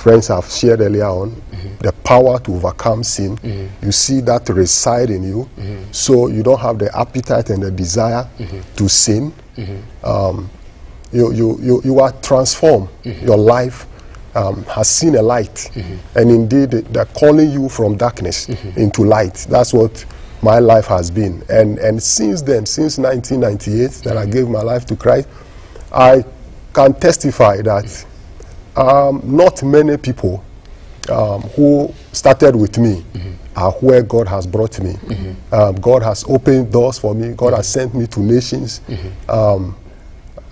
friends 0.02 0.28
have 0.28 0.46
shared 0.50 0.82
earlier 0.82 1.06
on 1.06 1.32
mm-hmm. 1.32 1.78
the 1.80 1.92
power 2.04 2.40
to 2.40 2.56
overcome 2.56 3.04
sin. 3.04 3.38
Mm-hmm. 3.38 3.86
You 3.86 3.92
see 3.92 4.22
that 4.22 4.50
reside 4.50 5.10
in 5.10 5.24
you, 5.24 5.50
mm-hmm. 5.58 5.92
so 5.92 6.28
you 6.28 6.44
don't 6.44 6.60
have 6.60 6.80
the 6.80 6.96
appetite 6.98 7.50
and 7.52 7.62
the 7.62 7.72
desire 7.72 8.28
to 8.76 8.90
sin. 8.90 9.34
Um, 10.04 10.50
you, 11.12 11.32
you, 11.34 11.60
you, 11.62 11.82
you 11.84 12.00
are 12.00 12.12
transformed. 12.22 12.90
Your 13.04 13.38
life 13.38 13.86
um, 14.36 14.64
has 14.64 14.90
seen 14.90 15.16
a 15.16 15.22
light, 15.22 15.70
and 16.16 16.32
indeed 16.32 16.72
they're 16.72 17.06
calling 17.06 17.52
you 17.52 17.70
from 17.70 17.98
darkness 17.98 18.50
into 18.76 19.04
light. 19.04 19.46
That's 19.50 19.74
what 19.74 20.06
my 20.42 20.60
life 20.60 20.88
has 20.88 21.12
been. 21.12 21.44
And 21.50 21.78
and 21.80 22.02
since 22.02 22.42
then, 22.42 22.66
since 22.66 22.98
1998, 22.98 24.04
that 24.06 24.18
I 24.18 24.26
gave 24.26 24.48
my 24.48 24.62
life 24.62 24.86
to 24.88 24.96
Christ, 24.96 25.28
I 25.92 26.24
can 26.74 26.94
testify 26.94 27.62
that 27.62 28.06
um, 28.76 29.22
not 29.24 29.64
many 29.64 29.98
people 29.98 30.44
um, 31.10 31.42
who 31.56 31.94
started 32.14 32.56
with 32.56 32.78
me 32.78 33.04
are 33.56 33.72
where 33.74 34.02
God 34.04 34.28
has 34.28 34.48
brought 34.48 34.80
me. 34.80 34.96
Um, 35.52 35.76
God 35.76 36.04
has 36.04 36.24
opened 36.28 36.72
doors 36.72 36.98
for 37.00 37.14
me. 37.14 37.34
God 37.34 37.54
has 37.54 37.68
sent 37.68 37.94
me 37.94 38.08
to 38.08 38.20
nations. 38.22 38.82
Um, 39.28 39.76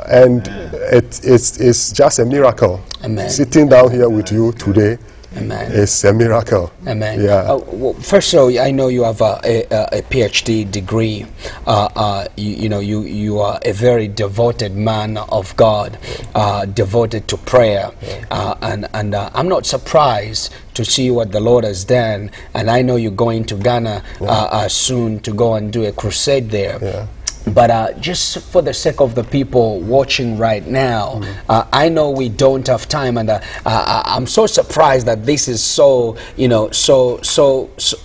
and 0.08 0.48
it, 0.92 1.20
it's, 1.24 1.60
it's 1.60 1.92
just 1.92 2.20
a 2.20 2.26
miracle. 2.26 2.82
Amen. 3.04 3.30
Sitting 3.30 3.68
down 3.70 3.92
here 3.92 4.10
with 4.10 4.32
you 4.32 4.52
today 4.54 4.98
Amen. 5.38 5.72
is 5.72 6.04
a 6.04 6.13
miracle. 6.13 6.72
Amen. 6.88 7.22
Yeah. 7.22 7.52
Uh, 7.52 7.58
well, 7.68 7.94
first 7.94 8.34
of 8.34 8.39
all, 8.39 8.60
I 8.60 8.72
know 8.72 8.88
you 8.88 9.04
have 9.04 9.22
a, 9.22 9.39
a, 9.44 10.00
a 10.00 10.02
PhD 10.04 10.70
degree. 10.70 11.26
Uh, 11.68 11.89
uh, 11.96 12.28
you, 12.36 12.52
you 12.52 12.70
know, 12.70 12.80
you, 12.80 13.04
you 13.04 13.39
are 13.39 13.60
a 13.63 13.72
very 13.72 14.08
devoted 14.08 14.76
man 14.76 15.18
of 15.18 15.56
God, 15.56 15.98
uh, 16.36 16.65
devoted 16.65 17.28
to 17.28 17.38
prayer. 17.38 17.92
Uh, 18.32 18.56
and 18.62 18.88
and 18.94 19.13
uh, 19.15 19.30
I'm 19.34 19.48
not 19.48 19.65
surprised 19.65 20.54
to 20.74 20.86
see 20.86 21.12
what 21.12 21.32
the 21.32 21.39
Lord 21.39 21.63
has 21.63 21.84
done. 21.86 22.32
And 22.54 22.72
I 22.72 22.82
know 22.82 22.96
you're 22.96 23.12
going 23.12 23.46
to 23.46 23.56
Ghana 23.56 24.04
uh, 24.22 24.26
uh, 24.26 24.68
soon 24.70 25.20
to 25.22 25.34
go 25.34 25.56
and 25.56 25.72
do 25.72 25.86
a 25.86 25.92
crusade 25.92 26.50
there. 26.50 26.80
Yeah. 26.82 27.08
But 27.47 27.71
uh, 27.71 27.93
just 27.99 28.39
for 28.39 28.62
the 28.62 28.73
sake 28.73 29.02
of 29.02 29.15
the 29.15 29.23
people 29.23 29.80
watching 29.82 30.38
right 30.38 30.65
now, 30.65 31.19
Mm-hmm. 31.19 31.52
uh, 31.52 31.65
I 31.73 31.89
know 31.89 32.12
we 32.12 32.30
don't 32.30 32.67
have 32.67 32.88
time, 32.88 33.17
and 33.17 33.30
uh, 33.30 33.39
uh, 33.65 34.04
I'm 34.06 34.28
so 34.28 34.45
surprised 34.45 35.06
that 35.08 35.25
this 35.25 35.47
is 35.47 35.63
so, 35.63 36.17
you 36.38 36.47
know, 36.47 36.69
so 36.71 37.19
so 37.21 37.69
so 37.78 37.97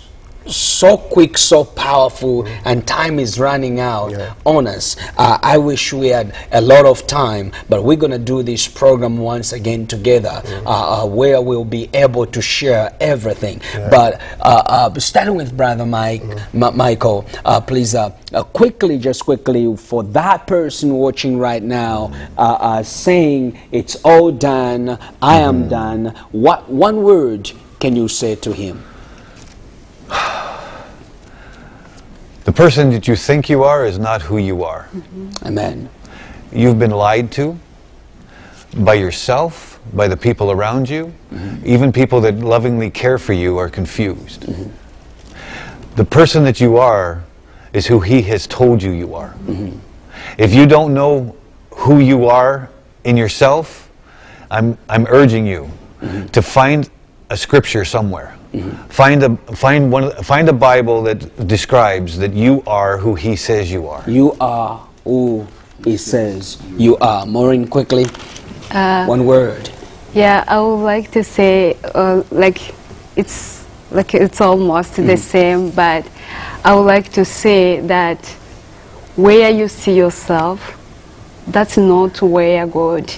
so 0.46 0.96
quick, 0.96 1.38
so 1.38 1.64
powerful, 1.64 2.46
and 2.64 2.86
time 2.86 3.18
is 3.18 3.38
running 3.38 3.80
out 3.80 4.10
Yeah. 4.12 4.34
on 4.44 4.66
us. 4.66 4.96
Uh, 5.16 5.38
I 5.42 5.58
wish 5.58 5.92
we 5.92 6.08
had 6.08 6.34
a 6.52 6.60
lot 6.60 6.84
of 6.86 7.06
time, 7.06 7.52
but 7.68 7.84
we're 7.84 7.96
going 7.96 8.12
to 8.12 8.18
do 8.18 8.42
this 8.42 8.68
program 8.68 9.18
once 9.18 9.52
again 9.52 9.86
together 9.86 10.42
uh, 10.66 11.02
uh, 11.02 11.06
where 11.06 11.40
we'll 11.40 11.64
be 11.64 11.88
able 11.94 12.26
to 12.26 12.42
share 12.42 12.92
everything. 13.00 13.60
But 13.90 14.20
uh, 14.40 14.62
uh, 14.66 14.98
starting 15.00 15.36
with 15.36 15.56
Brother 15.56 15.86
Mike, 15.86 16.22
Ma- 16.52 16.70
Michael, 16.72 17.24
uh, 17.44 17.60
please 17.60 17.94
uh, 17.94 18.10
uh, 18.32 18.42
quickly, 18.42 18.98
just 18.98 19.24
quickly, 19.24 19.74
for 19.76 20.02
that 20.04 20.46
person 20.46 20.94
watching 20.94 21.38
right 21.38 21.62
now, 21.62 22.12
uh, 22.36 22.40
uh, 22.60 22.82
saying, 22.82 23.58
It's 23.72 23.96
all 24.04 24.30
done, 24.30 24.98
I 25.22 25.38
am 25.40 25.68
done, 25.68 26.14
what 26.32 26.68
one 26.70 27.02
word 27.02 27.52
can 27.80 27.96
you 27.96 28.08
say 28.08 28.34
to 28.36 28.52
him? 28.52 28.82
The 32.44 32.52
person 32.52 32.90
that 32.90 33.08
you 33.08 33.16
think 33.16 33.48
you 33.48 33.64
are 33.64 33.86
is 33.86 33.98
not 33.98 34.22
who 34.22 34.36
you 34.38 34.64
are. 34.64 34.88
Mm-hmm. 34.94 35.46
Amen. 35.46 35.88
You've 36.52 36.78
been 36.78 36.90
lied 36.90 37.32
to 37.32 37.58
by 38.76 38.94
yourself, 38.94 39.80
by 39.94 40.08
the 40.08 40.16
people 40.16 40.50
around 40.50 40.88
you. 40.88 41.12
Mm-hmm. 41.32 41.66
Even 41.66 41.92
people 41.92 42.20
that 42.20 42.36
lovingly 42.36 42.90
care 42.90 43.18
for 43.18 43.32
you 43.32 43.56
are 43.56 43.70
confused. 43.70 44.42
Mm-hmm. 44.42 45.96
The 45.96 46.04
person 46.04 46.44
that 46.44 46.60
you 46.60 46.76
are 46.76 47.24
is 47.72 47.86
who 47.86 48.00
He 48.00 48.22
has 48.22 48.46
told 48.46 48.82
you 48.82 48.90
you 48.90 49.14
are. 49.14 49.34
If 50.38 50.52
you 50.52 50.66
don't 50.66 50.92
know 50.92 51.36
who 51.70 52.00
you 52.00 52.26
are 52.26 52.68
in 53.04 53.16
yourself, 53.16 53.90
I'm, 54.50 54.76
I'm 54.88 55.06
urging 55.08 55.46
you 55.46 55.70
to 56.32 56.42
find 56.42 56.90
a 57.30 57.36
scripture 57.36 57.84
somewhere. 57.84 58.36
Find 58.88 59.22
a 59.22 59.36
find 59.56 59.90
one 59.90 60.10
find 60.22 60.48
a 60.48 60.52
Bible 60.52 61.02
that 61.02 61.46
describes 61.46 62.18
that 62.18 62.32
you 62.32 62.62
are 62.66 62.98
who 62.98 63.14
He 63.14 63.36
says 63.36 63.72
you 63.72 63.88
are. 63.88 64.04
You 64.06 64.36
are 64.40 64.86
who 65.04 65.46
He 65.84 65.96
says 65.96 66.58
you 66.76 66.96
are. 66.98 67.26
Maureen, 67.26 67.66
quickly, 67.66 68.06
one 68.70 69.26
word. 69.26 69.70
Yeah, 70.14 70.44
I 70.46 70.60
would 70.60 70.84
like 70.84 71.10
to 71.12 71.24
say, 71.24 71.76
uh, 71.92 72.22
like, 72.30 72.72
it's 73.16 73.64
like 73.90 74.14
it's 74.14 74.40
almost 74.40 74.96
the 74.96 75.16
same, 75.16 75.70
but 75.70 76.06
I 76.64 76.74
would 76.74 76.86
like 76.86 77.10
to 77.12 77.24
say 77.24 77.80
that 77.80 78.24
where 79.16 79.50
you 79.50 79.68
see 79.68 79.96
yourself, 79.96 80.78
that's 81.48 81.76
not 81.76 82.22
where 82.22 82.66
God 82.66 83.12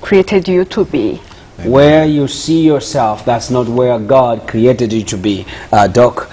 created 0.00 0.48
you 0.48 0.64
to 0.66 0.84
be. 0.84 1.20
Where 1.64 2.06
you 2.06 2.28
see 2.28 2.64
yourself, 2.64 3.24
that's 3.24 3.50
not 3.50 3.66
where 3.68 3.98
God 3.98 4.46
created 4.46 4.92
you 4.92 5.02
to 5.04 5.16
be. 5.16 5.44
Uh, 5.72 5.88
Doc, 5.88 6.30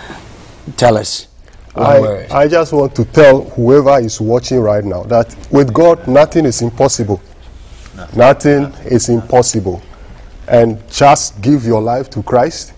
tell 0.77 0.97
us 0.97 1.27
I. 1.75 2.27
I 2.31 2.47
just 2.47 2.71
want 2.73 2.95
to 2.95 3.05
tell 3.05 3.43
whoever 3.43 3.99
is 3.99 4.21
watching 4.21 4.59
right 4.59 4.83
now 4.83 5.03
that 5.03 5.35
with 5.51 5.73
God, 5.73 6.07
nothing 6.07 6.45
is 6.45 6.61
impossible. 6.61 7.21
Nothing 8.15 8.73
is 8.85 9.09
impossible. 9.09 9.81
And 10.47 10.87
just 10.89 11.41
give 11.41 11.65
your 11.65 11.81
life 11.81 12.09
to 12.11 12.23
Christ, 12.23 12.73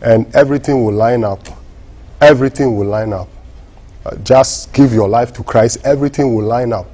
and 0.00 0.34
everything 0.34 0.84
will 0.84 0.94
line 0.94 1.24
up. 1.24 1.40
Everything 2.20 2.76
will 2.76 2.86
line 2.86 3.12
up. 3.12 3.28
Uh, 4.04 4.16
just 4.16 4.72
give 4.72 4.92
your 4.92 5.08
life 5.08 5.32
to 5.34 5.44
Christ, 5.44 5.78
everything 5.84 6.34
will 6.34 6.44
line 6.44 6.72
up. 6.72 6.86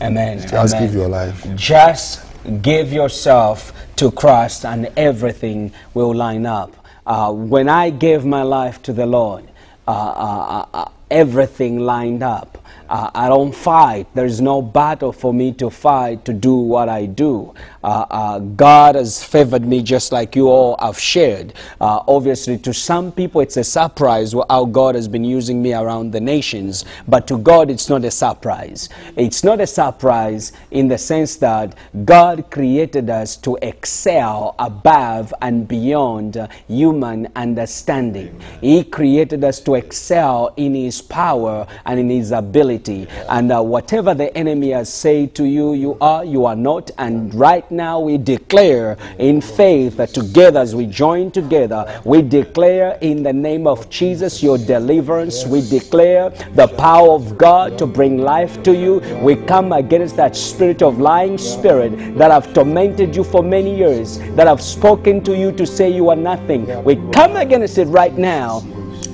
Amen. 0.00 0.38
Just 0.40 0.74
Amen. 0.74 0.86
give 0.86 0.94
your 0.94 1.08
life. 1.08 1.46
Just 1.56 2.23
give 2.62 2.92
yourself 2.92 3.72
to 3.96 4.10
Christ 4.10 4.64
and 4.64 4.90
everything 4.96 5.72
will 5.94 6.14
line 6.14 6.46
up. 6.46 6.74
Uh, 7.06 7.32
when 7.32 7.68
I 7.68 7.90
gave 7.90 8.24
my 8.24 8.42
life 8.42 8.82
to 8.82 8.92
the 8.92 9.06
Lord, 9.06 9.44
uh, 9.86 9.90
uh, 9.90 10.66
uh, 10.72 10.78
uh, 10.84 10.90
everything 11.10 11.78
lined 11.78 12.22
up. 12.22 12.58
Uh, 12.88 13.10
I 13.14 13.28
don't 13.28 13.54
fight. 13.54 14.06
There's 14.14 14.40
no 14.40 14.62
battle 14.62 15.12
for 15.12 15.32
me 15.32 15.52
to 15.54 15.70
fight 15.70 16.24
to 16.26 16.32
do 16.32 16.54
what 16.54 16.88
I 16.88 17.06
do. 17.06 17.54
Uh, 17.84 18.06
uh, 18.10 18.38
God 18.38 18.94
has 18.94 19.22
favored 19.22 19.66
me 19.66 19.82
just 19.82 20.10
like 20.10 20.34
you 20.34 20.48
all 20.48 20.76
have 20.80 20.98
shared. 20.98 21.52
Uh, 21.82 22.02
obviously, 22.08 22.56
to 22.58 22.72
some 22.72 23.12
people, 23.12 23.42
it's 23.42 23.58
a 23.58 23.64
surprise 23.64 24.34
how 24.48 24.64
God 24.64 24.94
has 24.94 25.06
been 25.06 25.22
using 25.24 25.62
me 25.62 25.74
around 25.74 26.10
the 26.10 26.20
nations, 26.20 26.86
but 27.06 27.26
to 27.26 27.36
God, 27.36 27.70
it's 27.70 27.90
not 27.90 28.02
a 28.06 28.10
surprise. 28.10 28.88
It's 29.16 29.44
not 29.44 29.60
a 29.60 29.66
surprise 29.66 30.52
in 30.70 30.88
the 30.88 30.96
sense 30.96 31.36
that 31.36 31.76
God 32.06 32.50
created 32.50 33.10
us 33.10 33.36
to 33.38 33.58
excel 33.60 34.54
above 34.58 35.34
and 35.42 35.68
beyond 35.68 36.38
uh, 36.38 36.48
human 36.66 37.28
understanding. 37.36 38.40
He 38.62 38.82
created 38.82 39.44
us 39.44 39.60
to 39.60 39.74
excel 39.74 40.54
in 40.56 40.74
His 40.74 41.02
power 41.02 41.66
and 41.84 42.00
in 42.00 42.08
His 42.08 42.32
ability. 42.32 43.08
And 43.28 43.52
uh, 43.52 43.62
whatever 43.62 44.14
the 44.14 44.34
enemy 44.34 44.70
has 44.70 44.90
said 44.90 45.34
to 45.34 45.44
you, 45.44 45.74
you 45.74 45.98
are, 46.00 46.24
you 46.24 46.46
are 46.46 46.56
not. 46.56 46.90
And 46.96 47.34
right 47.34 47.70
now, 47.76 48.00
we 48.00 48.18
declare 48.18 48.96
in 49.18 49.40
faith 49.40 49.96
that 49.96 50.10
together, 50.10 50.60
as 50.60 50.74
we 50.74 50.86
join 50.86 51.30
together, 51.30 52.00
we 52.04 52.22
declare 52.22 52.98
in 53.00 53.22
the 53.22 53.32
name 53.32 53.66
of 53.66 53.88
Jesus 53.90 54.42
your 54.42 54.58
deliverance. 54.58 55.44
We 55.46 55.68
declare 55.68 56.30
the 56.54 56.68
power 56.68 57.10
of 57.10 57.36
God 57.38 57.78
to 57.78 57.86
bring 57.86 58.18
life 58.18 58.62
to 58.64 58.74
you. 58.74 59.00
We 59.22 59.36
come 59.36 59.72
against 59.72 60.16
that 60.16 60.36
spirit 60.36 60.82
of 60.82 60.98
lying 61.00 61.38
spirit 61.38 62.16
that 62.16 62.30
have 62.30 62.52
tormented 62.54 63.16
you 63.16 63.24
for 63.24 63.42
many 63.42 63.76
years, 63.76 64.18
that 64.36 64.46
have 64.46 64.62
spoken 64.62 65.22
to 65.24 65.36
you 65.36 65.52
to 65.52 65.66
say 65.66 65.90
you 65.90 66.08
are 66.10 66.16
nothing. 66.16 66.84
We 66.84 66.96
come 67.12 67.36
against 67.36 67.78
it 67.78 67.86
right 67.86 68.16
now 68.16 68.62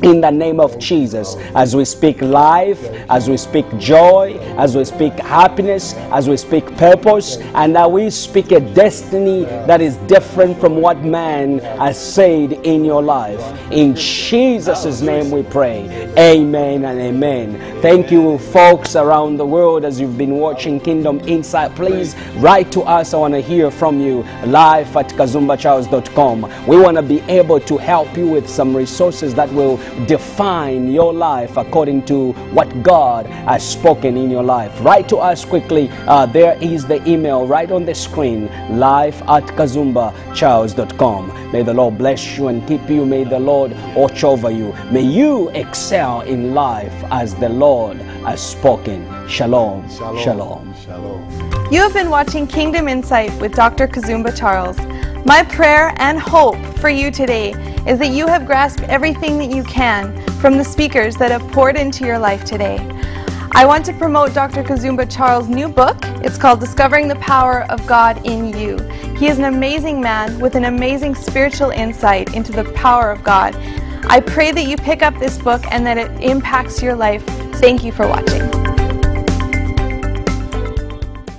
in 0.03 0.21
the 0.21 0.31
name 0.31 0.61
of 0.61 0.79
Jesus 0.79 1.37
as 1.55 1.77
we 1.77 1.85
speak 1.85 2.21
life, 2.23 2.83
as 3.09 3.29
we 3.29 3.37
speak 3.37 3.67
joy, 3.79 4.37
as 4.57 4.77
we 4.77 4.85
speak 4.85 5.13
happiness, 5.21 5.95
as 6.13 6.29
we 6.29 6.37
speak 6.37 6.65
purpose, 6.77 7.37
and 7.55 7.75
that 7.77 7.91
we 7.91 8.11
speak 8.11 8.53
a 8.53 8.61
destiny 8.61 9.45
that 9.67 9.81
is 9.81 9.97
different 10.09 10.59
from 10.61 10.77
what 10.77 10.99
man 11.03 11.59
has 11.59 11.99
said 11.99 12.53
in 12.53 12.85
your 12.85 13.03
life. 13.03 13.41
In 13.73 13.95
Jesus' 13.95 15.01
name 15.01 15.31
we 15.31 15.43
pray. 15.43 16.13
Amen 16.19 16.85
and 16.85 17.01
amen. 17.01 17.81
Thank 17.81 18.11
you, 18.11 18.39
folks 18.39 18.97
around 18.97 19.37
the 19.37 19.47
world, 19.47 19.85
as 19.85 20.01
you've 20.01 20.19
been 20.19 20.37
watching 20.37 20.81
Kingdom 20.81 21.21
Insight. 21.29 21.75
Please 21.75 22.15
write 22.37 22.71
to 22.73 22.83
us. 22.83 23.15
I 23.15 23.19
want 23.19 23.35
to 23.35 23.41
hear 23.41 23.71
from 23.71 24.01
you 24.01 24.23
live 24.45 24.97
at 24.97 25.09
kazumbacharles.com. 25.09 26.67
We 26.67 26.79
want 26.79 26.97
to 26.97 27.03
be 27.03 27.21
able 27.23 27.61
to 27.61 27.79
help 27.79 28.17
you 28.17 28.29
with 28.29 28.49
some 28.49 28.77
resources 28.77 29.35
that 29.35 29.51
will 29.53 29.79
define 30.07 30.93
your 30.93 31.13
life 31.13 31.57
according 31.57 32.05
to 32.07 32.33
what 32.53 32.83
God 32.83 33.27
has 33.27 33.67
spoken 33.67 34.17
in 34.17 34.31
your 34.31 34.43
life. 34.43 34.73
Write 34.81 35.09
to 35.11 35.17
us 35.19 35.45
quickly. 35.45 35.89
Uh, 36.07 36.27
there 36.27 36.57
is 36.63 36.87
the 36.87 37.07
email 37.09 37.47
right 37.47 37.71
on 37.71 37.85
the 37.85 37.95
screen 37.95 38.47
live 38.79 39.21
at 39.23 39.45
kazumbacharles.com. 39.57 41.53
May 41.53 41.63
the 41.63 41.75
Lord 41.75 41.99
bless 41.99 42.37
you 42.39 42.49
and 42.49 42.67
keep 42.67 42.89
you. 42.89 43.05
May 43.05 43.25
the 43.25 43.41
Lord 43.41 43.73
watch 43.95 44.25
over 44.25 44.51
you. 44.51 44.73
May 44.91 45.03
you 45.03 45.49
excel 45.51 46.21
in 46.23 46.55
life 46.55 46.95
as 47.11 47.35
the 47.35 47.49
Lord 47.49 47.99
has 48.25 48.41
spoken. 48.41 49.07
Shalom. 49.29 49.89
Shalom. 49.91 50.75
Shalom. 50.85 51.50
You 51.71 51.83
have 51.83 51.95
been 51.95 52.11
watching 52.11 52.49
Kingdom 52.49 52.89
Insight 52.89 53.33
with 53.41 53.55
Dr. 53.55 53.87
Kazumba 53.87 54.37
Charles. 54.37 54.77
My 55.25 55.45
prayer 55.45 55.95
and 55.99 56.19
hope 56.19 56.57
for 56.79 56.89
you 56.89 57.13
today 57.13 57.51
is 57.87 58.01
that 58.01 58.09
you 58.09 58.27
have 58.27 58.45
grasped 58.45 58.83
everything 58.89 59.39
that 59.39 59.55
you 59.55 59.63
can 59.63 60.21
from 60.41 60.59
the 60.59 60.65
speakers 60.65 61.15
that 61.19 61.31
have 61.31 61.49
poured 61.53 61.77
into 61.77 62.05
your 62.05 62.19
life 62.19 62.45
today. 62.45 62.79
I 63.53 63.67
want 63.67 63.85
to 63.85 63.93
promote 63.93 64.35
Dr. 64.35 64.65
Kazumba 64.65 65.09
Charles' 65.09 65.49
new 65.49 65.69
book. 65.69 65.97
It's 66.25 66.37
called 66.37 66.59
Discovering 66.59 67.07
the 67.07 67.15
Power 67.17 67.63
of 67.71 67.87
God 67.87 68.27
in 68.27 68.49
You. 68.59 68.77
He 69.17 69.29
is 69.29 69.39
an 69.39 69.45
amazing 69.45 70.01
man 70.01 70.41
with 70.41 70.57
an 70.57 70.65
amazing 70.65 71.15
spiritual 71.15 71.71
insight 71.71 72.35
into 72.35 72.51
the 72.51 72.65
power 72.73 73.13
of 73.13 73.23
God. 73.23 73.55
I 74.09 74.19
pray 74.19 74.51
that 74.51 74.65
you 74.65 74.77
pick 74.77 75.03
up 75.03 75.17
this 75.21 75.39
book 75.39 75.63
and 75.71 75.87
that 75.87 75.99
it 75.99 76.11
impacts 76.21 76.83
your 76.83 76.97
life. 76.97 77.25
Thank 77.61 77.85
you 77.85 77.93
for 77.93 78.09
watching. 78.09 78.70